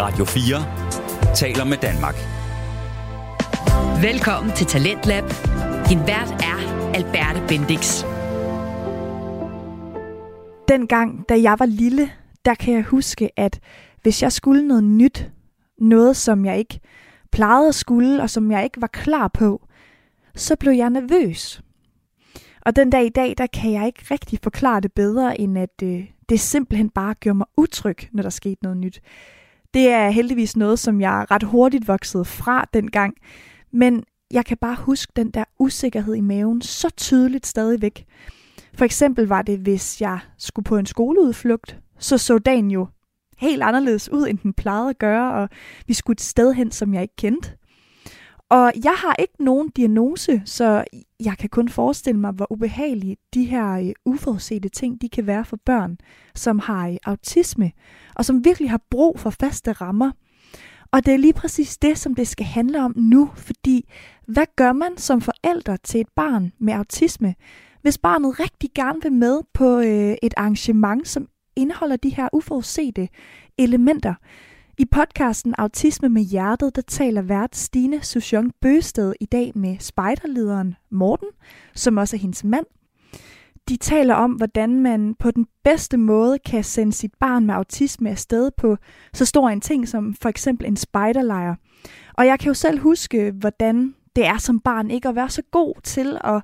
[0.00, 2.14] Radio 4 taler med Danmark.
[4.02, 5.24] Velkommen til Talentlab.
[5.88, 6.58] Din vært er
[6.94, 8.04] Alberte Bendix.
[10.68, 12.10] Dengang, da jeg var lille,
[12.44, 13.60] der kan jeg huske, at
[14.02, 15.30] hvis jeg skulle noget nyt,
[15.78, 16.80] noget som jeg ikke
[17.32, 19.68] plejede at skulle, og som jeg ikke var klar på,
[20.34, 21.62] så blev jeg nervøs.
[22.60, 25.82] Og den dag i dag, der kan jeg ikke rigtig forklare det bedre, end at
[25.82, 29.00] øh, det simpelthen bare gjorde mig utryg, når der skete noget nyt.
[29.74, 33.14] Det er heldigvis noget, som jeg ret hurtigt voksede fra dengang,
[33.72, 38.04] men jeg kan bare huske den der usikkerhed i maven så tydeligt stadigvæk.
[38.74, 42.86] For eksempel var det, hvis jeg skulle på en skoleudflugt, så så dagen jo
[43.38, 45.48] helt anderledes ud, end den plejede at gøre, og
[45.86, 47.57] vi skulle et sted hen, som jeg ikke kendte.
[48.50, 50.84] Og jeg har ikke nogen diagnose, så
[51.20, 55.44] jeg kan kun forestille mig, hvor ubehagelige de her øh, uforudsete ting, de kan være
[55.44, 55.98] for børn,
[56.34, 57.72] som har øh, autisme,
[58.14, 60.10] og som virkelig har brug for faste rammer.
[60.92, 63.88] Og det er lige præcis det, som det skal handle om nu, fordi
[64.26, 67.34] hvad gør man som forældre til et barn med autisme,
[67.82, 73.08] hvis barnet rigtig gerne vil med på øh, et arrangement, som indeholder de her uforudsete
[73.58, 74.14] elementer?
[74.80, 80.74] I podcasten Autisme med Hjertet, der taler vært Stine Suchong Bøsted i dag med spejderlederen
[80.90, 81.28] Morten,
[81.74, 82.66] som også er hendes mand.
[83.68, 88.10] De taler om, hvordan man på den bedste måde kan sende sit barn med autisme
[88.10, 88.76] afsted på
[89.12, 91.54] så stor en ting som for eksempel en spejderlejr.
[92.14, 95.42] Og jeg kan jo selv huske, hvordan det er som barn ikke at være så
[95.50, 96.42] god til at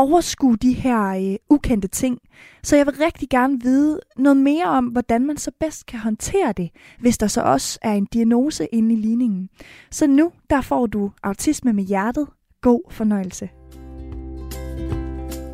[0.00, 2.18] overskue de her øh, ukendte ting.
[2.62, 6.52] Så jeg vil rigtig gerne vide noget mere om, hvordan man så bedst kan håndtere
[6.56, 6.70] det,
[7.00, 9.48] hvis der så også er en diagnose inde i ligningen.
[9.90, 12.26] Så nu, der får du autisme med hjertet.
[12.60, 13.48] God fornøjelse.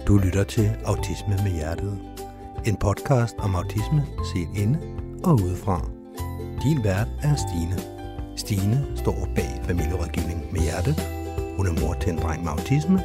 [0.07, 1.99] Du lytter til Autisme med Hjertet.
[2.67, 4.03] En podcast om autisme
[4.33, 4.79] set inde
[5.25, 5.91] og udefra.
[6.63, 7.77] Din vært er Stine.
[8.37, 10.97] Stine står bag familierådgivning med hjertet.
[11.57, 13.01] Hun er mor til en dreng med autisme,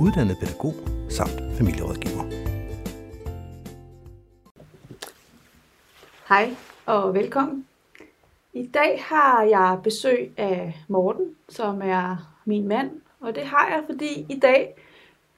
[0.00, 0.74] uddannet pædagog
[1.08, 2.24] samt familierådgiver.
[6.28, 6.54] Hej
[6.86, 7.66] og velkommen.
[8.52, 12.90] I dag har jeg besøg af Morten, som er min mand,
[13.20, 14.74] og det har jeg, fordi i dag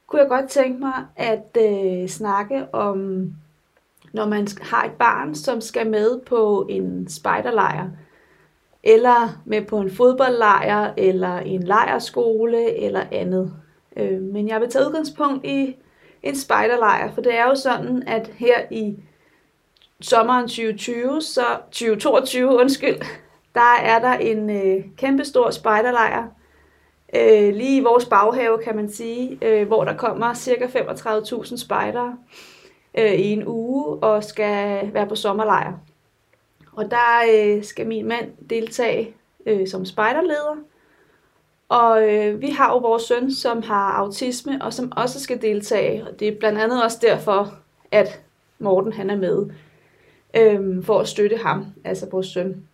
[0.07, 2.97] kunne jeg godt tænke mig at øh, snakke om,
[4.13, 7.89] når man har et barn, som skal med på en spejderlejr,
[8.83, 13.53] eller med på en fodboldlejr, eller en lejrskole, eller andet.
[13.97, 15.77] Øh, men jeg vil tage udgangspunkt i
[16.23, 18.97] en spejderlejr, for det er jo sådan, at her i
[20.01, 22.97] sommeren 2020, så 2022, undskyld,
[23.55, 26.27] der er der en øh, kæmpestor spejderlejr,
[27.15, 30.67] øh, lige i vores baghave, kan man sige, øh, hvor der kommer ca.
[30.67, 32.17] 35.000 spejdere
[32.99, 35.73] øh, i en uge og skal være på sommerlejr.
[36.73, 39.15] Og der øh, skal min mand deltage
[39.47, 40.57] øh, som spejderleder.
[41.69, 46.07] Og øh, vi har jo vores søn, som har autisme, og som også skal deltage.
[46.07, 47.59] Og det er blandt andet også derfor,
[47.91, 48.23] at
[48.59, 49.51] Morten han er med,
[50.37, 52.69] øh, for at støtte ham, altså vores søn.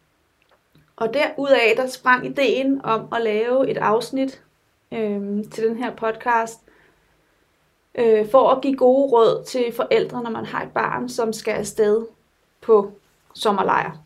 [0.97, 4.43] Og derudaf, der sprang ideen om at lave et afsnit
[4.93, 6.61] øh, til den her podcast,
[7.95, 11.53] øh, for at give gode råd til forældre, når man har et barn, som skal
[11.53, 12.07] afsted
[12.61, 12.93] på
[13.35, 13.97] sommerlejr.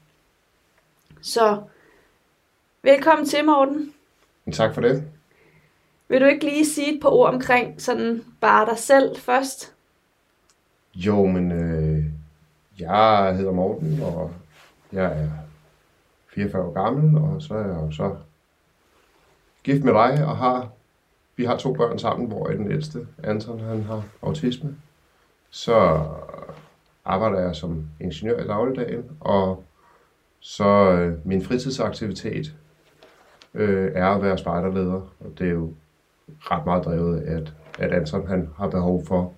[1.23, 1.63] Så
[2.83, 3.96] velkommen til, Morten.
[4.53, 5.05] Tak for det.
[6.09, 9.75] Vil du ikke lige sige et par ord omkring sådan bare dig selv først?
[10.95, 12.05] Jo, men øh,
[12.79, 14.33] jeg hedder Morten, og
[14.93, 15.29] jeg er
[16.29, 18.17] 44 år gammel, og så er jeg jo så
[19.63, 20.69] gift med dig, og har,
[21.37, 24.77] vi har to børn sammen, hvor den ældste, Anton, han har autisme.
[25.51, 26.05] Så
[27.05, 29.65] arbejder jeg som ingeniør i dagligdagen, og
[30.41, 32.55] så øh, min fritidsaktivitet
[33.57, 35.73] øh, er at være spejderleder, og det er jo
[36.41, 39.35] ret meget drevet af, at, at Anton han har behov for,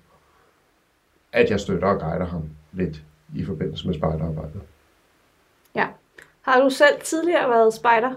[1.33, 2.43] at jeg støtter og guider ham
[2.73, 3.03] lidt
[3.35, 4.61] i forbindelse med spejderarbejdet.
[5.75, 5.87] Ja.
[6.41, 8.15] Har du selv tidligere været spejder?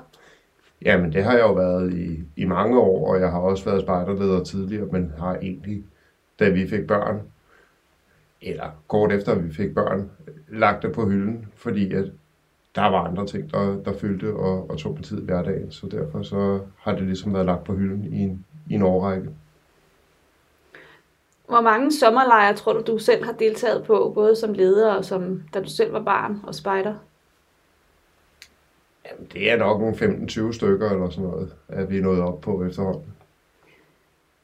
[0.86, 3.82] Jamen, det har jeg jo været i, i mange år, og jeg har også været
[3.82, 5.84] spejderleder tidligere, men har egentlig,
[6.40, 7.22] da vi fik børn,
[8.42, 10.12] eller kort efter vi fik børn,
[10.48, 12.12] lagt det på hylden, fordi at
[12.76, 16.22] der var andre ting, der, der fyldte og, og tog på tid hverdagen, så derfor
[16.22, 19.30] så har det ligesom været lagt på hylden i en, i en årrække.
[21.48, 25.44] Hvor mange sommerlejre tror du, du selv har deltaget på, både som leder og som
[25.54, 26.96] da du selv var barn og spejder?
[29.06, 32.42] Jamen, det er nok en 15-20 stykker eller sådan noget, at vi er nået op
[32.42, 33.14] på efterhånden.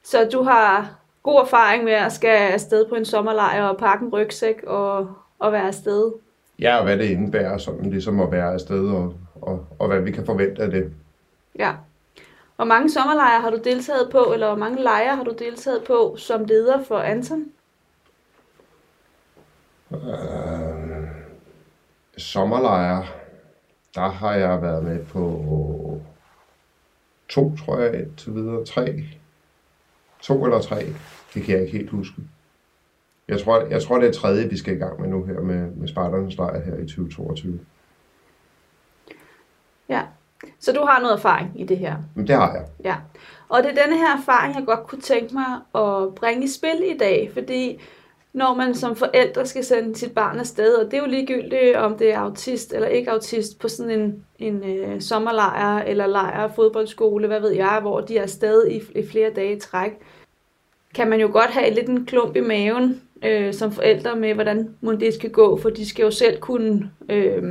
[0.02, 4.12] Så du har god erfaring med at skal afsted på en sommerlejr og pakke en
[4.12, 6.12] rygsæk og, og være afsted
[6.58, 10.10] Ja, og hvad det indebærer, sådan ligesom at være afsted, og, og, og hvad vi
[10.10, 10.92] kan forvente af det.
[11.58, 11.74] Ja.
[12.56, 16.16] Hvor mange sommerlejre har du deltaget på, eller hvor mange lejre har du deltaget på
[16.18, 17.44] som leder for Anton?
[19.92, 21.08] Øh,
[22.16, 23.06] sommerlejre,
[23.94, 26.00] der har jeg været med på
[27.28, 28.64] to, tror jeg, til videre.
[28.64, 29.04] Tre.
[30.20, 30.86] To eller tre.
[31.34, 32.22] Det kan jeg ikke helt huske.
[33.28, 35.70] Jeg tror, jeg tror det er tredje, vi skal i gang med nu her med,
[35.76, 37.60] med Sparternes lejr her i 2022.
[39.88, 40.02] Ja.
[40.58, 41.96] Så du har noget erfaring i det her?
[42.16, 42.66] Det har jeg.
[42.84, 42.96] Ja.
[43.48, 46.82] Og det er denne her erfaring, jeg godt kunne tænke mig at bringe i spil
[46.94, 47.80] i dag, fordi
[48.32, 51.98] når man som forældre skal sende sit barn afsted, og det er jo ligegyldigt, om
[51.98, 57.26] det er autist eller ikke autist, på sådan en, en øh, sommerlejr eller lejr, fodboldskole,
[57.26, 59.92] hvad ved jeg, hvor de er afsted i, i flere dage i træk,
[60.94, 64.74] kan man jo godt have lidt en klump i maven øh, som forældre med, hvordan
[65.00, 67.42] det skal gå, for de skal jo selv kunne øh,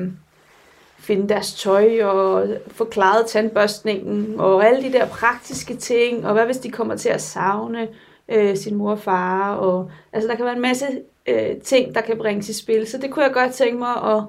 [0.99, 6.45] finde deres tøj og få klaret tandbørstningen og alle de der praktiske ting, og hvad
[6.45, 7.87] hvis de kommer til at savne
[8.29, 10.85] øh, sin mor og far, og altså der kan være en masse
[11.27, 14.23] øh, ting, der kan bringes i spil, så det kunne jeg godt tænke mig at,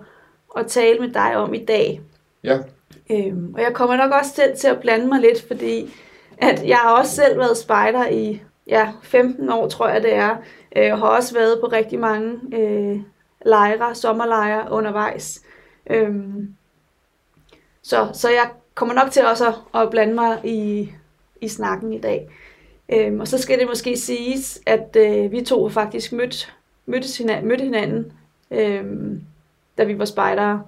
[0.58, 2.00] at tale med dig om i dag.
[2.44, 2.58] Ja,
[3.11, 5.94] Øhm, og jeg kommer nok også selv til at blande mig lidt, fordi
[6.38, 10.37] at jeg har også selv været spejder i ja, 15 år, tror jeg det er.
[10.76, 13.00] Øh, og har også været på rigtig mange øh,
[13.47, 15.43] lejre, sommerlejre undervejs.
[15.91, 16.55] Øhm,
[17.82, 20.93] så, så jeg kommer nok til også at, at blande mig i,
[21.41, 22.31] i snakken i dag.
[22.88, 26.55] Øhm, og så skal det måske siges, at øh, vi to faktisk mødt,
[26.87, 28.12] mødtes hinanden, mødte hinanden,
[28.50, 29.25] øhm,
[29.79, 30.62] da vi var spejdere,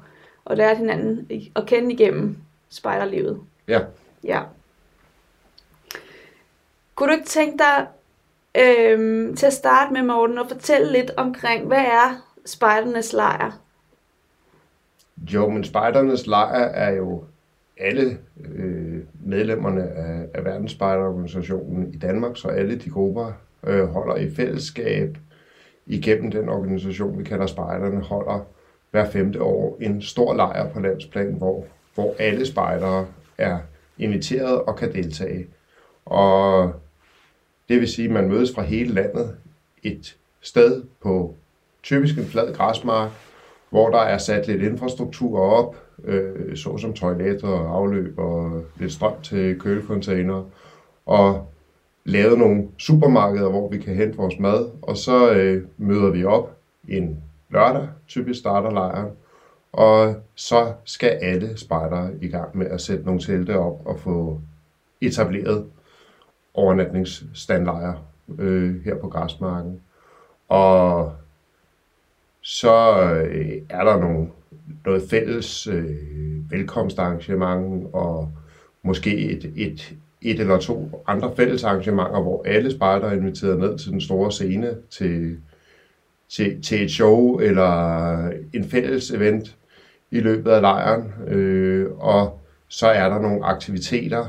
[0.45, 2.37] og lærte hinanden at kende igennem
[2.71, 3.41] spejderlivet.
[3.69, 3.81] ja.
[4.25, 4.43] Ja.
[6.95, 7.87] Kunne du ikke tænke dig
[8.57, 13.61] øhm, til at starte med, Morten, og fortælle lidt omkring, hvad er spejdernes lejr?
[15.33, 17.25] Jo, men Spejdernes lejr er jo
[17.79, 23.33] alle øh, medlemmerne af, af Verdensspejderorganisationen i Danmark, så alle de grupper
[23.67, 25.19] øh, holder i fællesskab
[25.87, 28.47] igennem den organisation, vi kalder Spejderne, holder
[28.91, 31.65] hver femte år en stor lejr på landsplan, hvor,
[31.95, 33.07] hvor alle spejdere
[33.39, 33.59] er
[33.99, 35.47] inviteret og kan deltage.
[36.05, 36.73] Og
[37.71, 39.35] det vil sige, at man mødes fra hele landet
[39.83, 41.35] et sted på
[41.83, 43.11] typisk en flad græsmark,
[43.71, 49.13] hvor der er sat lidt infrastruktur op, øh, såsom toiletter og afløb og lidt strøm
[49.23, 50.45] til kølecontainer,
[51.07, 51.47] og
[52.05, 56.57] lavet nogle supermarkeder, hvor vi kan hente vores mad, og så øh, møder vi op
[56.89, 59.09] en lørdag, typisk starter lejren,
[59.73, 64.41] og så skal alle spejdere i gang med at sætte nogle telte op og få
[65.01, 65.67] etableret
[66.55, 68.05] overnatningsstandlejer
[68.39, 69.81] øh, her på græsmarken.
[70.49, 71.13] Og
[72.43, 74.29] så øh, er der nogle,
[74.85, 78.33] noget fælles øh, velkomstarrangement og
[78.83, 83.79] måske et, et, et eller to andre fælles arrangementer, hvor alle spejder er inviteret ned
[83.79, 85.39] til den store scene til,
[86.29, 89.57] til, til et show eller en fælles event
[90.11, 91.13] i løbet af lejren.
[91.27, 94.27] Øh, og så er der nogle aktiviteter,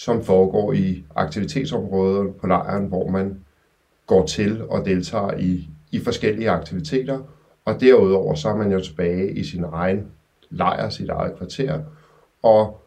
[0.00, 3.44] som foregår i aktivitetsområdet på lejren, hvor man
[4.06, 7.20] går til og deltager i, i forskellige aktiviteter,
[7.64, 10.12] og derudover så er man jo tilbage i sin egen
[10.50, 11.82] lejr, sit eget kvarter,
[12.42, 12.80] og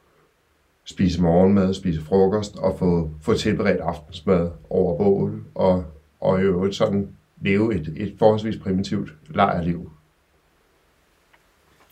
[0.86, 5.86] spise morgenmad, spise frokost og få, få tilberedt aftensmad over bål, og,
[6.20, 7.10] og i øvrigt sådan
[7.42, 9.92] leve et, et forholdsvis primitivt lejrliv.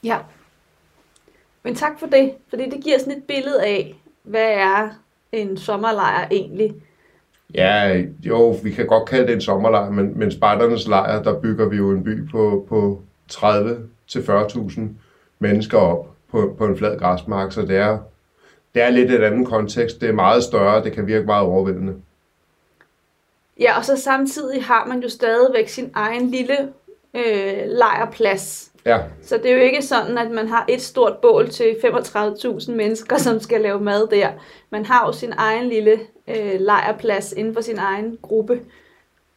[0.04, 0.20] Ja.
[1.64, 4.90] Men tak for det, fordi det giver sådan et billede af, hvad er
[5.32, 6.76] en sommerlejr egentlig.
[7.54, 11.70] Ja, jo, vi kan godt kalde det en sommerlejr, men, men Sparternes lejr, der bygger
[11.70, 13.02] vi jo en by på, på
[13.34, 14.82] 30-40.000
[15.40, 17.98] mennesker op på, på en flad græsmark, så det er,
[18.76, 20.02] det er lidt et andet kontekst.
[20.02, 21.96] Det er meget større, det kan virke meget overvældende.
[23.60, 26.58] Ja, og så samtidig har man jo stadigvæk sin egen lille
[27.14, 28.71] øh, lejrplads.
[28.86, 32.72] Ja, Så det er jo ikke sådan, at man har et stort bål til 35.000
[32.72, 34.30] mennesker, som skal lave mad der.
[34.70, 38.60] Man har jo sin egen lille øh, lejrplads inden for sin egen gruppe.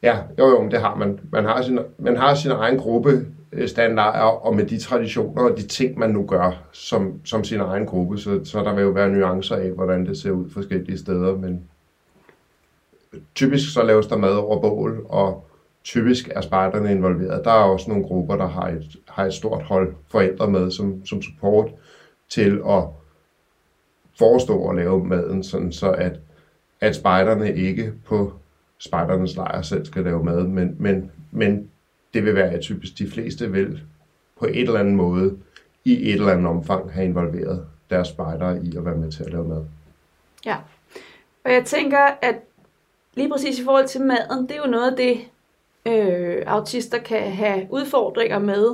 [0.01, 1.19] ja jo, jo, det har man.
[1.31, 5.57] Man har sin, man har sin egen gruppe øh, standarder, og med de traditioner og
[5.57, 8.89] de ting, man nu gør som, som sin egen gruppe, så, så der vil jo
[8.89, 11.63] være nuancer af, hvordan det ser ud forskellige steder, men
[13.35, 15.44] typisk så laves der mad over bål, og
[15.85, 17.45] typisk er spejderne involveret.
[17.45, 21.05] Der er også nogle grupper, der har et, har et stort hold forældre med som,
[21.05, 21.71] som support
[22.29, 22.83] til at
[24.17, 26.19] forestå og lave maden, sådan så at,
[26.81, 28.33] at spejderne ikke på
[28.77, 31.69] spejdernes lejr selv skal lave mad, men, men, men
[32.13, 33.81] det vil være typisk de fleste vil
[34.39, 35.37] på et eller andet måde,
[35.85, 39.31] i et eller andet omfang, have involveret deres spejdere i at være med til at
[39.31, 39.65] lave mad.
[40.45, 40.57] Ja,
[41.43, 42.35] og jeg tænker, at
[43.13, 45.17] lige præcis i forhold til maden, det er jo noget af det,
[45.87, 48.65] øh, autister kan have udfordringer med,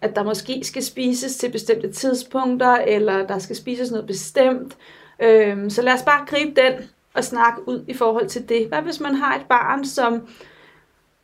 [0.00, 4.76] at der måske skal spises til bestemte tidspunkter, eller der skal spises noget bestemt.
[5.22, 6.72] Øh, så lad os bare gribe den
[7.14, 8.68] og snakke ud i forhold til det.
[8.68, 10.28] Hvad hvis man har et barn, som,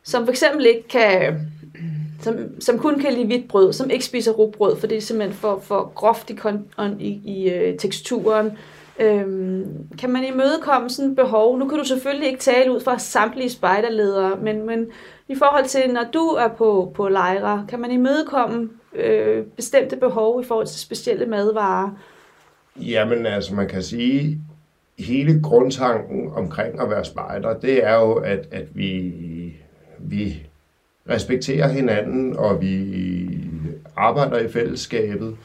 [0.03, 1.39] som for eksempel ikke kan,
[2.21, 5.37] som, som kun kan lide hvidt brød, som ikke spiser rugbrød, for det er simpelthen
[5.37, 6.65] for, for groft i, kon,
[6.99, 8.57] i, i øh, teksturen.
[8.99, 9.65] Øhm,
[9.99, 11.59] kan man imødekomme sådan et behov?
[11.59, 14.87] Nu kan du selvfølgelig ikke tale ud fra samtlige spejderledere, men, men
[15.31, 20.41] i forhold til, når du er på, på lejre, kan man imødekomme øh, bestemte behov
[20.41, 21.89] i forhold til specielle madvarer?
[22.75, 24.41] Jamen altså, man kan sige,
[24.99, 29.13] hele grundtanken omkring at være spejder, det er jo, at, at vi,
[29.99, 30.47] vi
[31.09, 33.27] respekterer hinanden, og vi
[33.95, 35.37] arbejder i fællesskabet,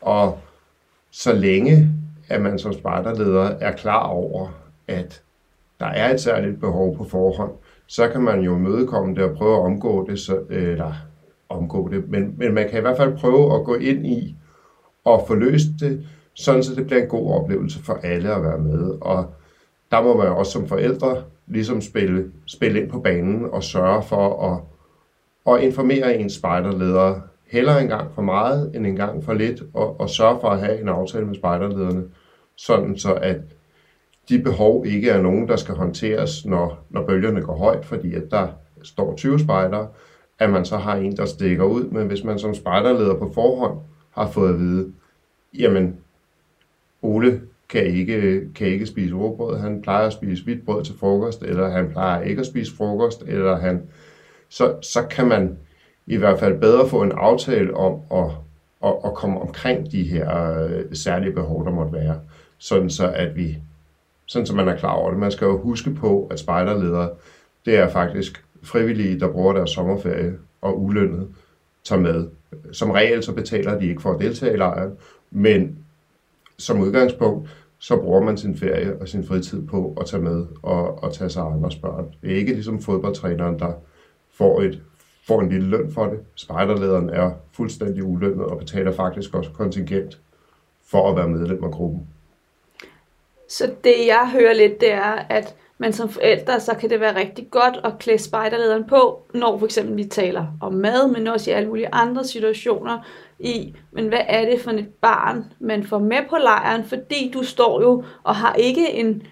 [0.00, 0.38] og
[1.10, 1.90] så længe
[2.28, 4.48] at man som spejderleder er klar over,
[4.88, 5.22] at
[5.80, 7.52] der er et særligt behov på forhånd,
[7.86, 10.92] så kan man jo mødekomme det og prøve at omgå det, så, eller
[11.48, 14.36] omgå det, men, men man kan i hvert fald prøve at gå ind i
[15.04, 18.58] og få løst det, sådan så det bliver en god oplevelse for alle at være
[18.58, 18.94] med.
[19.00, 19.34] Og
[19.90, 24.52] der må man også som forældre ligesom spille, spille ind på banen og sørge for
[24.52, 29.62] at, at informere ens spejderledere hellere en gang for meget end en gang for lidt,
[29.74, 32.04] og, og sørge for at have en aftale med spejderlederne,
[32.56, 33.36] sådan så at
[34.28, 38.22] de behov ikke er nogen, der skal håndteres, når, når bølgerne går højt, fordi at
[38.30, 38.48] der
[38.82, 39.88] står 20 spejdere,
[40.38, 41.84] at man så har en, der stikker ud.
[41.84, 43.78] Men hvis man som spejderleder på forhånd
[44.10, 44.92] har fået at vide,
[45.58, 45.96] jamen,
[47.02, 51.42] Ole kan ikke, kan ikke spise råbrød, han plejer at spise hvidt brød til frokost,
[51.42, 53.82] eller han plejer ikke at spise frokost, eller han,
[54.48, 55.58] så, så kan man
[56.06, 58.30] i hvert fald bedre få en aftale om at,
[58.84, 62.20] at, at komme omkring de her øh, særlige behov, der måtte være,
[62.58, 63.58] sådan så at vi,
[64.26, 65.18] sådan som man er klar over det.
[65.18, 67.10] Man skal jo huske på, at spejderledere,
[67.66, 71.28] det er faktisk frivillige, der bruger deres sommerferie og ulønnet
[71.84, 72.28] tager med.
[72.72, 74.92] Som regel så betaler de ikke for at deltage i lejren,
[75.30, 75.78] men
[76.58, 81.02] som udgangspunkt, så bruger man sin ferie og sin fritid på at tage med og,
[81.02, 82.14] og tage sig af andres børn.
[82.22, 83.72] Det er ikke ligesom fodboldtræneren, der
[84.34, 84.82] får, et,
[85.26, 86.20] får en lille løn for det.
[86.34, 90.20] Spejderlederen er fuldstændig ulønnet og betaler faktisk også kontingent
[90.86, 92.06] for at være medlem af gruppen.
[93.48, 97.16] Så det jeg hører lidt, det er, at man som forældre, så kan det være
[97.16, 101.50] rigtig godt at klæde spejderlederen på, når for eksempel vi taler om mad, men også
[101.50, 102.98] i alle mulige andre situationer
[103.38, 107.42] i, men hvad er det for et barn, man får med på lejren, fordi du
[107.42, 109.22] står jo og har ikke en,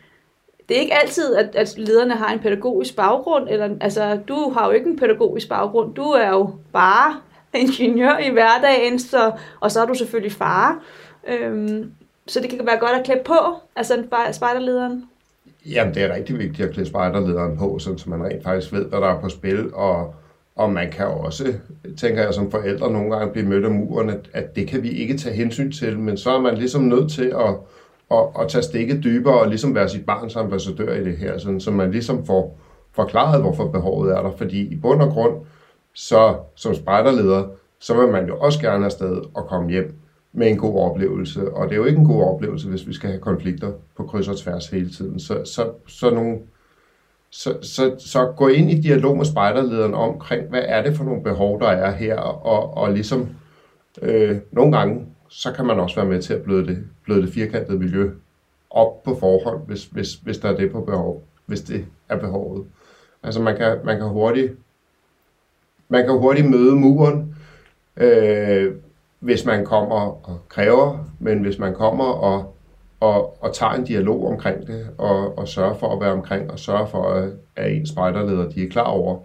[0.69, 4.67] det er ikke altid, at, at lederne har en pædagogisk baggrund, eller, altså du har
[4.67, 7.17] jo ikke en pædagogisk baggrund, du er jo bare
[7.55, 10.83] ingeniør i hverdagen, så, og så er du selvfølgelig far.
[11.29, 11.93] Øhm,
[12.27, 13.35] så det kan være godt at klæde på,
[13.77, 15.05] altså spejderlederen.
[15.67, 19.01] Jamen, det er rigtig vigtigt at klæde spejderlederen på, så man rent faktisk ved, hvad
[19.01, 20.15] der er på spil, og,
[20.57, 21.55] og man kan også,
[21.99, 24.91] tænker jeg som forældre, nogle gange blive mødt af muren, at, at det kan vi
[24.91, 27.55] ikke tage hensyn til, men så er man ligesom nødt til at,
[28.11, 31.61] at, at tage stikket dybere og ligesom være sit barns ambassadør i det her, sådan,
[31.61, 32.59] så man ligesom får
[32.93, 35.35] forklaret, hvorfor behovet er der, fordi i bund og grund,
[35.95, 37.45] så som spejderleder,
[37.79, 40.02] så vil man jo også gerne afsted og komme hjem
[40.33, 41.53] med en god oplevelse.
[41.53, 44.29] Og det er jo ikke en god oplevelse, hvis vi skal have konflikter på kryds
[44.29, 45.21] og tværs hele tiden.
[45.21, 46.39] Så, så, så, nogle,
[47.31, 51.23] så, så, så gå ind i dialog med spejderlederen omkring, hvad er det for nogle
[51.23, 53.29] behov, der er her, og, og ligesom
[54.03, 57.33] øh, nogle gange, så kan man også være med til at bløde det, bløde det
[57.33, 58.11] firkantede miljø
[58.71, 62.67] op på forhånd, hvis, hvis, hvis der er det på behov, hvis det er behovet.
[63.23, 64.53] Altså man kan, man kan hurtigt
[65.93, 67.37] man kan hurtigt møde muren,
[67.97, 68.75] øh,
[69.23, 72.57] hvis man kommer og kræver, men hvis man kommer og,
[73.01, 76.59] og, og tager en dialog omkring det, og, og sørger for at være omkring, og
[76.59, 79.21] sørger for, at, at ens spejderleder de er klar over,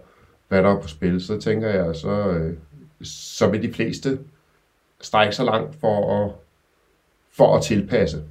[0.48, 2.56] hvad der er på spil, så tænker jeg, så, øh,
[3.02, 4.18] så vil de fleste
[5.00, 6.30] strække sig langt for at,
[7.32, 8.22] for at tilpasse.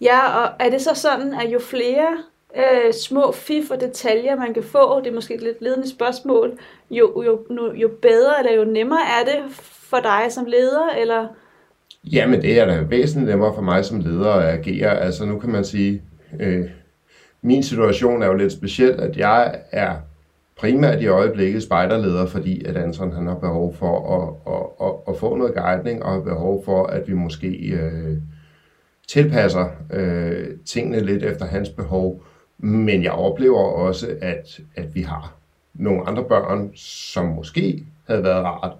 [0.00, 2.18] Ja, og er det så sådan, at jo flere
[2.56, 6.58] øh, små fif og detaljer, man kan få, det er måske et lidt ledende spørgsmål,
[6.90, 7.40] jo, jo,
[7.74, 9.52] jo bedre eller jo nemmere er det
[9.90, 11.26] for dig som leder, eller?
[12.12, 15.00] Jamen, det er da væsentligt nemmere for mig som leder at agere.
[15.00, 16.02] Altså, nu kan man sige,
[16.40, 16.64] øh,
[17.42, 19.96] min situation er jo lidt speciel, at jeg er
[20.56, 25.20] primært i øjeblikket spejderleder, fordi at Anton han har behov for at, at, at, at
[25.20, 28.16] få noget guidning, og har behov for, at vi måske øh,
[29.08, 32.22] tilpasser øh, tingene lidt efter hans behov.
[32.58, 35.34] Men jeg oplever også, at, at vi har
[35.74, 38.76] nogle andre børn, som måske havde været rart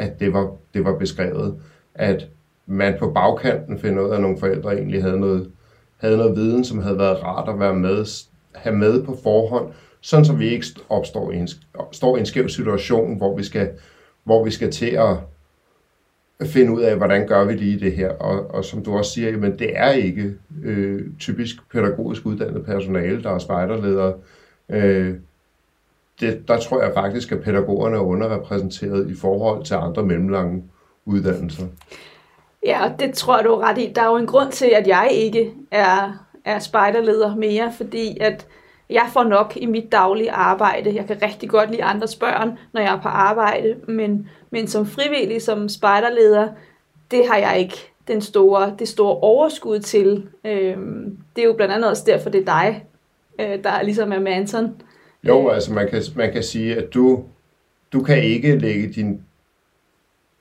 [0.00, 1.60] at det var, det var beskrevet,
[1.94, 2.28] at
[2.66, 5.50] man på bagkanten finder ud af, at nogle forældre egentlig havde noget,
[5.96, 8.06] havde noget viden, som havde været rart at være med,
[8.54, 11.48] have med på forhånd, sådan så vi ikke opstår i en,
[11.92, 13.70] står i en skæv situation, hvor vi skal,
[14.24, 15.16] hvor vi skal til at
[16.46, 18.10] finde ud af, hvordan gør vi lige det her.
[18.10, 23.22] Og, og som du også siger, men det er ikke øh, typisk pædagogisk uddannet personale,
[23.22, 24.14] der er spejderledere.
[24.68, 25.14] Øh,
[26.20, 30.64] det, der tror jeg faktisk, at pædagogerne er underrepræsenteret i forhold til andre mellemlange
[31.04, 31.66] uddannelser.
[32.66, 33.92] Ja, det tror jeg, du er ret i.
[33.94, 38.46] Der er jo en grund til, at jeg ikke er, er spejderleder mere, fordi at
[38.90, 40.94] jeg får nok i mit daglige arbejde.
[40.94, 44.86] Jeg kan rigtig godt lide andres børn, når jeg er på arbejde, men, men som
[44.86, 46.48] frivillig, som spejderleder,
[47.10, 50.28] det har jeg ikke den store, det store overskud til.
[50.44, 52.84] Øhm, det er jo blandt andet også derfor, det er dig,
[53.40, 54.82] øh, der ligesom er Manson.
[55.24, 57.24] Jo, altså man kan, man kan sige, at du,
[57.92, 59.22] du kan ikke lægge din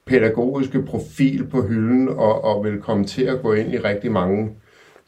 [0.05, 4.49] pædagogiske profil på hylden og, og vil komme til at gå ind i rigtig mange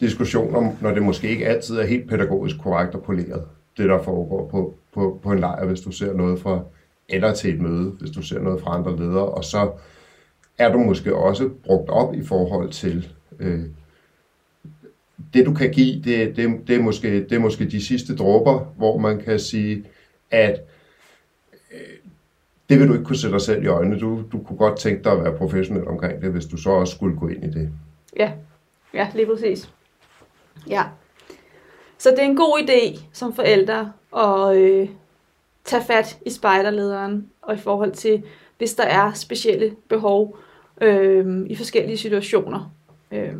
[0.02, 3.44] diskussioner, når det måske ikke altid er helt pædagogisk korrekt og poleret,
[3.78, 6.64] det der foregår på, på, på en lejr, hvis du ser noget fra,
[7.10, 9.72] eller til et møde, hvis du ser noget fra andre ledere, og så
[10.58, 13.08] er du måske også brugt op i forhold til
[13.40, 13.64] øh,
[15.34, 18.74] det, du kan give, det, det, det, er måske, det er måske de sidste dråber,
[18.78, 19.84] hvor man kan sige,
[20.32, 20.62] at
[21.74, 21.80] øh,
[22.70, 24.00] det vil du ikke kunne sætte dig selv i øjnene.
[24.00, 26.96] Du, du kunne godt tænke dig at være professionel omkring det, hvis du så også
[26.96, 27.70] skulle gå ind i det.
[28.18, 28.32] Ja,
[28.94, 29.72] ja lige præcis.
[30.70, 30.84] Ja.
[31.98, 34.90] Så det er en god idé som forældre at øh,
[35.66, 38.24] tage fat i spejderlederen, og i forhold til,
[38.58, 40.38] hvis der er specielle behov
[40.82, 42.72] øh, i forskellige situationer.
[43.12, 43.34] Øh.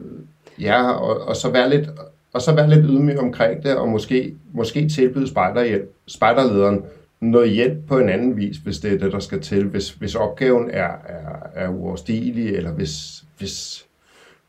[0.60, 1.90] Ja, og, og, så være lidt,
[2.34, 6.86] og så være lidt ydmyg omkring det, og måske, måske tilbyde spejderhjælp, spejderlederen
[7.20, 9.66] noget hjælp på en anden vis, hvis det er det, der skal til.
[9.66, 13.86] Hvis, hvis opgaven er, er, er uoverstigelig, eller hvis, hvis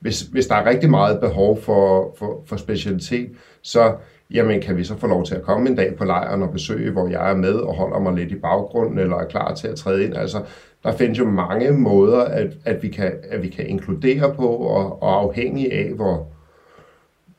[0.02, 3.30] hvis, hvis der er rigtig meget behov for, for, for specialitet,
[3.62, 3.94] så
[4.30, 6.90] jamen, kan vi så få lov til at komme en dag på lejren og besøge,
[6.90, 9.76] hvor jeg er med og holder mig lidt i baggrunden, eller er klar til at
[9.76, 10.16] træde ind.
[10.16, 10.42] Altså,
[10.82, 15.02] der findes jo mange måder, at, at, vi, kan, at vi kan inkludere på, og,
[15.02, 16.26] og afhængig af, hvor,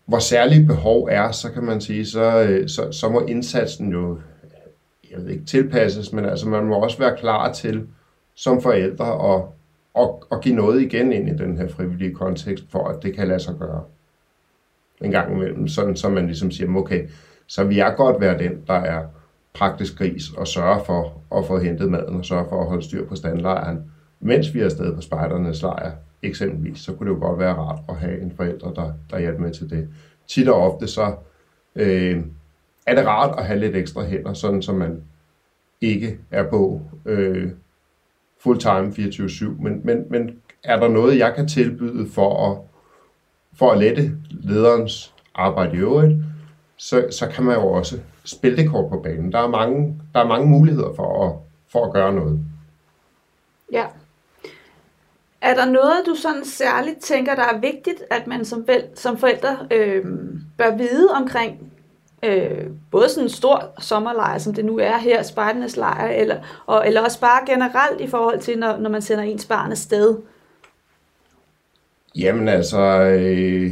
[0.05, 4.17] hvor særlige behov er, så kan man sige, så, øh, så, så må indsatsen jo,
[5.11, 7.87] jeg ved ikke, tilpasses, men altså man må også være klar til
[8.35, 9.41] som forældre at,
[9.93, 13.27] og, og give noget igen ind i den her frivillige kontekst, for at det kan
[13.27, 13.83] lade sig gøre
[15.01, 17.07] en gang imellem, sådan så man ligesom siger, okay,
[17.47, 19.05] så vi er godt være den, der er
[19.53, 23.05] praktisk gris og sørge for at få hentet maden og sørge for at holde styr
[23.05, 25.91] på standlejren, mens vi er afsted på spejdernes lejr,
[26.23, 29.41] eksempelvis, så kunne det jo godt være rart at have en forælder, der, der hjælper
[29.41, 29.89] med til det.
[30.27, 31.15] Tit og ofte så
[31.75, 32.23] øh,
[32.87, 35.03] er det rart at have lidt ekstra hænder, sådan så man
[35.81, 37.51] ikke er på øh,
[38.43, 42.57] full-time 24-7, men, men, men er der noget, jeg kan tilbyde for at,
[43.57, 46.13] for at lette lederens arbejde i øvrigt,
[46.77, 49.31] så, så kan man jo også spille det kort på banen.
[49.31, 51.35] Der er mange, der er mange muligheder for at,
[51.71, 52.39] for at gøre noget.
[53.71, 53.85] Ja.
[55.41, 59.57] Er der noget, du sådan særligt tænker, der er vigtigt, at man som, som forældre
[59.71, 60.05] øh,
[60.57, 61.72] bør vide omkring
[62.23, 66.87] øh, både sådan en stor sommerlejr, som det nu er her, spejdernes lejr, eller, og,
[66.87, 70.17] eller også bare generelt i forhold til, når, når man sender ens barn afsted?
[72.15, 73.71] Jamen altså, øh,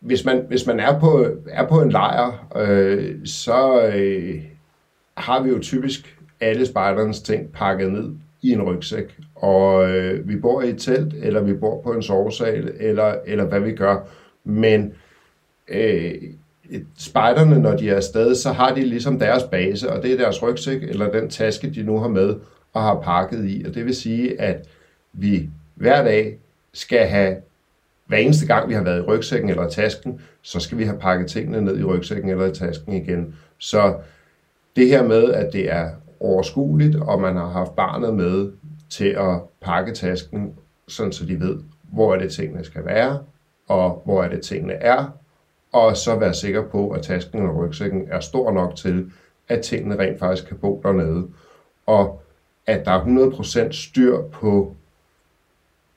[0.00, 4.42] hvis, man, hvis man er på, er på en lejr, øh, så øh,
[5.16, 8.10] har vi jo typisk alle spejdernes ting pakket ned
[8.42, 9.18] i en rygsæk.
[9.34, 13.44] Og øh, vi bor i et telt, eller vi bor på en sovesal, eller, eller
[13.44, 13.96] hvad vi gør.
[14.44, 14.94] Men
[15.68, 16.14] øh,
[16.98, 20.42] spejderne, når de er afsted, så har de ligesom deres base, og det er deres
[20.42, 22.34] rygsæk, eller den taske, de nu har med
[22.72, 23.64] og har pakket i.
[23.68, 24.68] Og det vil sige, at
[25.12, 26.38] vi hver dag
[26.72, 27.36] skal have,
[28.06, 30.98] hver eneste gang vi har været i rygsækken eller i tasken, så skal vi have
[30.98, 33.34] pakket tingene ned i rygsækken eller i tasken igen.
[33.58, 33.94] Så
[34.76, 38.52] det her med, at det er overskueligt, og man har haft barnet med
[38.90, 40.54] til at pakke tasken,
[40.88, 43.18] sådan så de ved, hvor er det tingene skal være,
[43.68, 45.19] og hvor er det tingene er,
[45.72, 49.12] og så være sikker på, at tasken og rygsækken er stor nok til,
[49.48, 51.26] at tingene rent faktisk kan bo dernede.
[51.86, 52.22] Og
[52.66, 54.74] at der er 100% styr på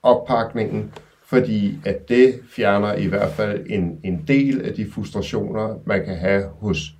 [0.03, 0.93] oppakningen,
[1.25, 6.15] fordi at det fjerner i hvert fald en, en del af de frustrationer, man kan
[6.15, 6.93] have hos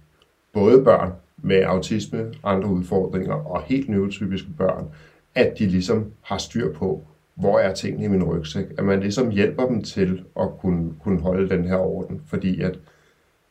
[0.54, 4.88] både børn med autisme, andre udfordringer og helt neurotypiske børn,
[5.36, 7.04] at de ligesom har styr på,
[7.36, 8.66] hvor er tingene i min rygsæk?
[8.78, 12.22] At man ligesom hjælper dem til at kunne, kunne holde den her orden.
[12.28, 12.80] Fordi at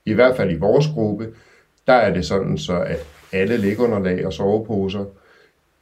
[0.07, 1.29] i hvert fald i vores gruppe,
[1.87, 5.05] der er det sådan så, at alle liggeunderlag og soveposer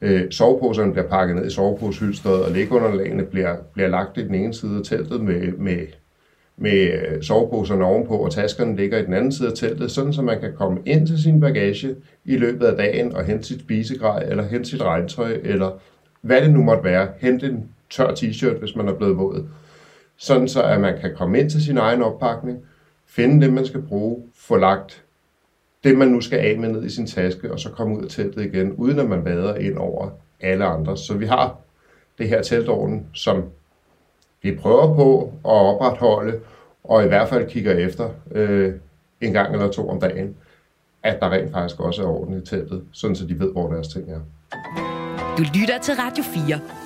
[0.03, 4.55] Øh, soveposerne bliver pakket ned i soveposehylstret, og lægunderlagene bliver, bliver lagt i den ene
[4.55, 5.87] side af teltet med, med,
[6.57, 10.23] med øh, soveposerne ovenpå, og taskerne ligger i den anden side af teltet, sådan så
[10.23, 14.23] man kan komme ind til sin bagage i løbet af dagen og hente sit spisegrej,
[14.29, 15.71] eller hente sit regntøj, eller
[16.21, 17.09] hvad det nu måtte være.
[17.19, 19.49] Hente en tør t-shirt, hvis man er blevet våd.
[20.17, 22.59] Sådan så, at man kan komme ind til sin egen oppakning,
[23.07, 25.05] finde det, man skal bruge, få lagt
[25.85, 28.09] det, man nu skal af med ned i sin taske, og så komme ud af
[28.09, 30.97] teltet igen, uden at man vader ind over alle andre.
[30.97, 31.57] Så vi har
[32.19, 33.45] det her teltorden, som
[34.43, 36.41] vi prøver på at opretholde,
[36.85, 38.75] og i hvert fald kigger efter øh,
[39.21, 40.37] en gang eller to om dagen,
[41.03, 43.89] at der rent faktisk også er orden i teltet, sådan så de ved, hvor deres
[43.89, 44.21] ting er.
[45.39, 46.80] Du lytter til Radio 4.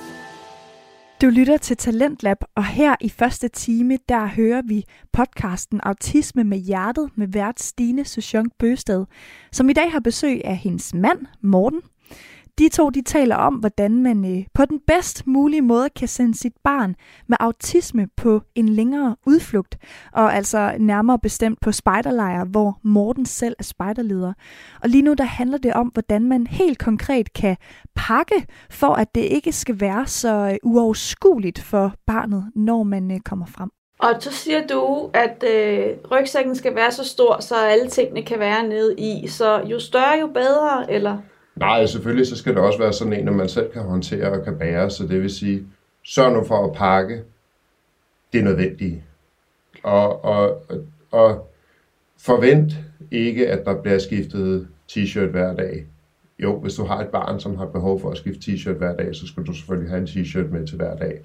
[1.21, 6.57] Du lytter til Talentlab, og her i første time, der hører vi podcasten Autisme med
[6.57, 9.05] Hjertet med vært Stine Suchong Bøsted,
[9.51, 11.81] som i dag har besøg af hendes mand, Morten,
[12.59, 16.37] de to de taler om, hvordan man øh, på den bedst mulige måde kan sende
[16.37, 16.95] sit barn
[17.27, 19.77] med autisme på en længere udflugt,
[20.13, 24.33] og altså nærmere bestemt på spejderlejre, hvor Morten selv er spejderleder.
[24.83, 27.57] Og lige nu der handler det om, hvordan man helt konkret kan
[27.95, 33.19] pakke, for at det ikke skal være så øh, uoverskueligt for barnet, når man øh,
[33.19, 33.69] kommer frem.
[33.99, 38.39] Og så siger du, at øh, rygsækken skal være så stor, så alle tingene kan
[38.39, 39.27] være nede i.
[39.27, 41.17] Så jo større, jo bedre, eller?
[41.55, 44.43] Nej, selvfølgelig så skal det også være sådan en, at man selv kan håndtere og
[44.43, 45.67] kan bære, så det vil sige,
[46.03, 47.23] sørg nu for at pakke
[48.33, 49.03] det nødvendige.
[49.83, 50.65] Og, og,
[51.11, 51.51] og
[52.17, 52.73] forvent
[53.11, 55.85] ikke, at der bliver skiftet t-shirt hver dag.
[56.39, 59.15] Jo, hvis du har et barn, som har behov for at skifte t-shirt hver dag,
[59.15, 61.21] så skal du selvfølgelig have en t-shirt med til hver dag.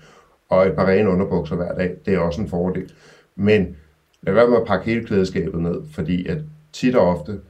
[0.48, 2.92] Og et par rene underbukser hver dag, det er også en fordel.
[3.36, 3.76] Men
[4.22, 6.38] lad være med at pakke hele klædeskabet ned, fordi at
[6.72, 7.40] tit og ofte,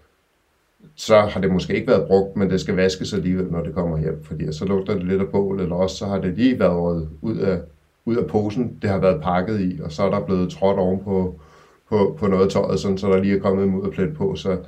[1.00, 3.98] så har det måske ikke været brugt, men det skal vaskes alligevel, når det kommer
[3.98, 7.08] hjem, fordi så lugter det lidt af bål, eller også så har det lige været
[7.20, 7.60] ud af,
[8.04, 11.04] ud af posen, det har været pakket i, og så er der blevet trådt ovenpå
[11.04, 11.40] på,
[11.88, 14.58] på, på noget tøjet, sådan, så der lige er kommet en mudderplet på, så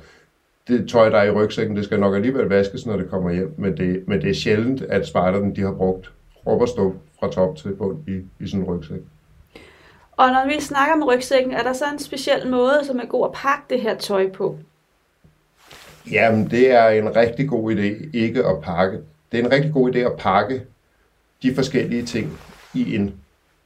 [0.67, 3.53] det tøj, der er i rygsækken, det skal nok alligevel vaskes, når det kommer hjem,
[3.57, 6.11] men det, men det er sjældent, at spejderne de har brugt
[6.67, 9.01] stå fra top til bund i, i sådan en rygsæk.
[10.11, 13.25] Og når vi snakker om rygsækken, er der så en speciel måde, som er god
[13.25, 14.57] at pakke det her tøj på?
[16.11, 18.97] Jamen, det er en rigtig god idé ikke at pakke.
[19.31, 20.61] Det er en rigtig god idé at pakke
[21.43, 22.39] de forskellige ting
[22.73, 23.13] i en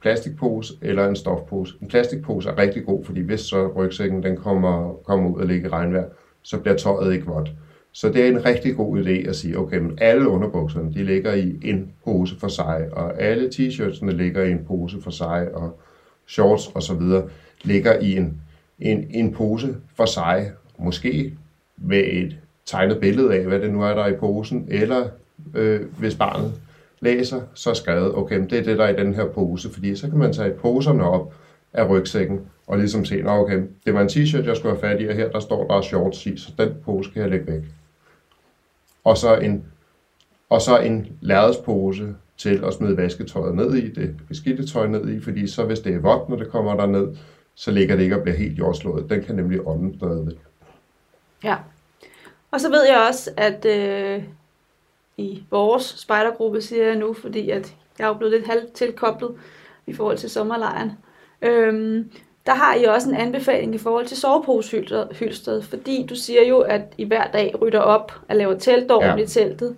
[0.00, 1.74] plastikpose eller en stofpose.
[1.82, 5.68] En plastikpose er rigtig god, fordi hvis så rygsækken den kommer, kommer ud og ligger
[5.68, 6.04] i regnvejr,
[6.42, 7.50] så bliver tøjet ikke vådt.
[7.92, 11.32] Så det er en rigtig god idé at sige, okay, men alle underbukserne, de ligger
[11.32, 15.80] i en pose for sig, og alle t-shirtsene ligger i en pose for sig, og
[16.26, 17.28] shorts og så videre
[17.62, 18.40] ligger i en,
[18.78, 20.52] en, en pose for sig.
[20.78, 21.32] Måske
[21.80, 22.36] med et
[22.66, 25.08] tegnet billede af, hvad det nu er, der er i posen, eller
[25.54, 26.52] øh, hvis barnet
[27.00, 30.08] læser, så skrevet, okay, det er det, der er i den her pose, fordi så
[30.08, 31.34] kan man tage poserne op
[31.72, 35.06] af rygsækken, og ligesom se, okay, det var en t-shirt, jeg skulle have fat i,
[35.06, 37.62] og her der står der shorts i, så den pose kan jeg lægge væk.
[39.04, 39.64] Og så en,
[40.50, 45.20] og så en lærredspose til at smide vasketøjet ned i, det beskidte tøj ned i,
[45.20, 47.08] fordi så hvis det er vådt, når det kommer der ned,
[47.54, 49.10] så ligger det ikke og bliver helt jordslået.
[49.10, 50.47] Den kan nemlig ånde stadigvæk.
[51.44, 51.56] Ja.
[52.50, 54.22] Og så ved jeg også, at øh,
[55.16, 59.30] i vores spejdergruppe, siger jeg nu, fordi at jeg er jo blevet lidt halvt tilkoblet
[59.86, 60.92] i forhold til sommerlejren,
[61.42, 62.10] øhm,
[62.46, 66.82] der har I også en anbefaling i forhold til soveposehylstret, fordi du siger jo, at
[66.98, 69.16] I hver dag rydder op og laver teltdorm ja.
[69.16, 69.76] i teltet.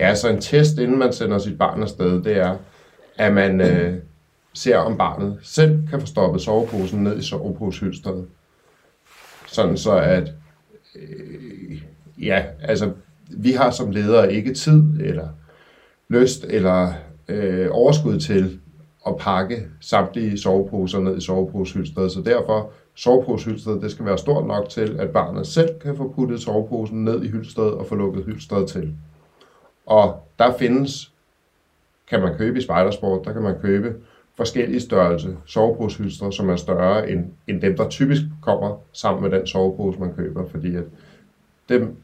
[0.00, 2.56] Ja, så en test, inden man sender sit barn afsted, det er,
[3.16, 3.94] at man øh,
[4.54, 8.26] ser, om barnet selv kan få stoppet soveposen ned i soveposehylstret.
[9.46, 10.32] Sådan så, at
[10.98, 11.82] øh,
[12.22, 12.90] ja, altså,
[13.30, 15.28] vi har som ledere ikke tid eller
[16.08, 16.92] lyst eller
[17.28, 18.60] øh, overskud til
[19.06, 22.12] at pakke samtlige soveposer ned i soveposehylstret.
[22.12, 26.40] Så derfor, soveposehylstret, det skal være stort nok til, at barnet selv kan få puttet
[26.40, 28.94] soveposen ned i hylstret og få lukket hylstret til.
[29.86, 31.12] Og der findes,
[32.10, 33.94] kan man købe i spejdersport, der kan man købe
[34.36, 39.46] forskellige størrelse soveposehylstre, som er større end, end dem, der typisk kommer sammen med den
[39.46, 40.84] sovepose, man køber, fordi at
[41.68, 41.96] dem,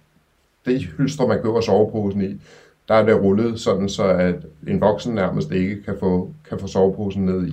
[0.66, 2.40] det hylstre, man køber soveposen i,
[2.88, 4.34] der er det rullet sådan, så at
[4.66, 7.52] en voksen nærmest ikke kan få, kan få soveposen ned i.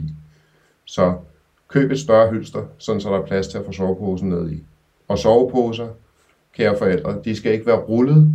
[0.86, 1.14] Så
[1.68, 4.64] køb et større hylster, sådan så der er plads til at få soveposen ned i.
[5.08, 5.90] Og soveposer,
[6.54, 8.32] kære forældre, de skal ikke være rullet,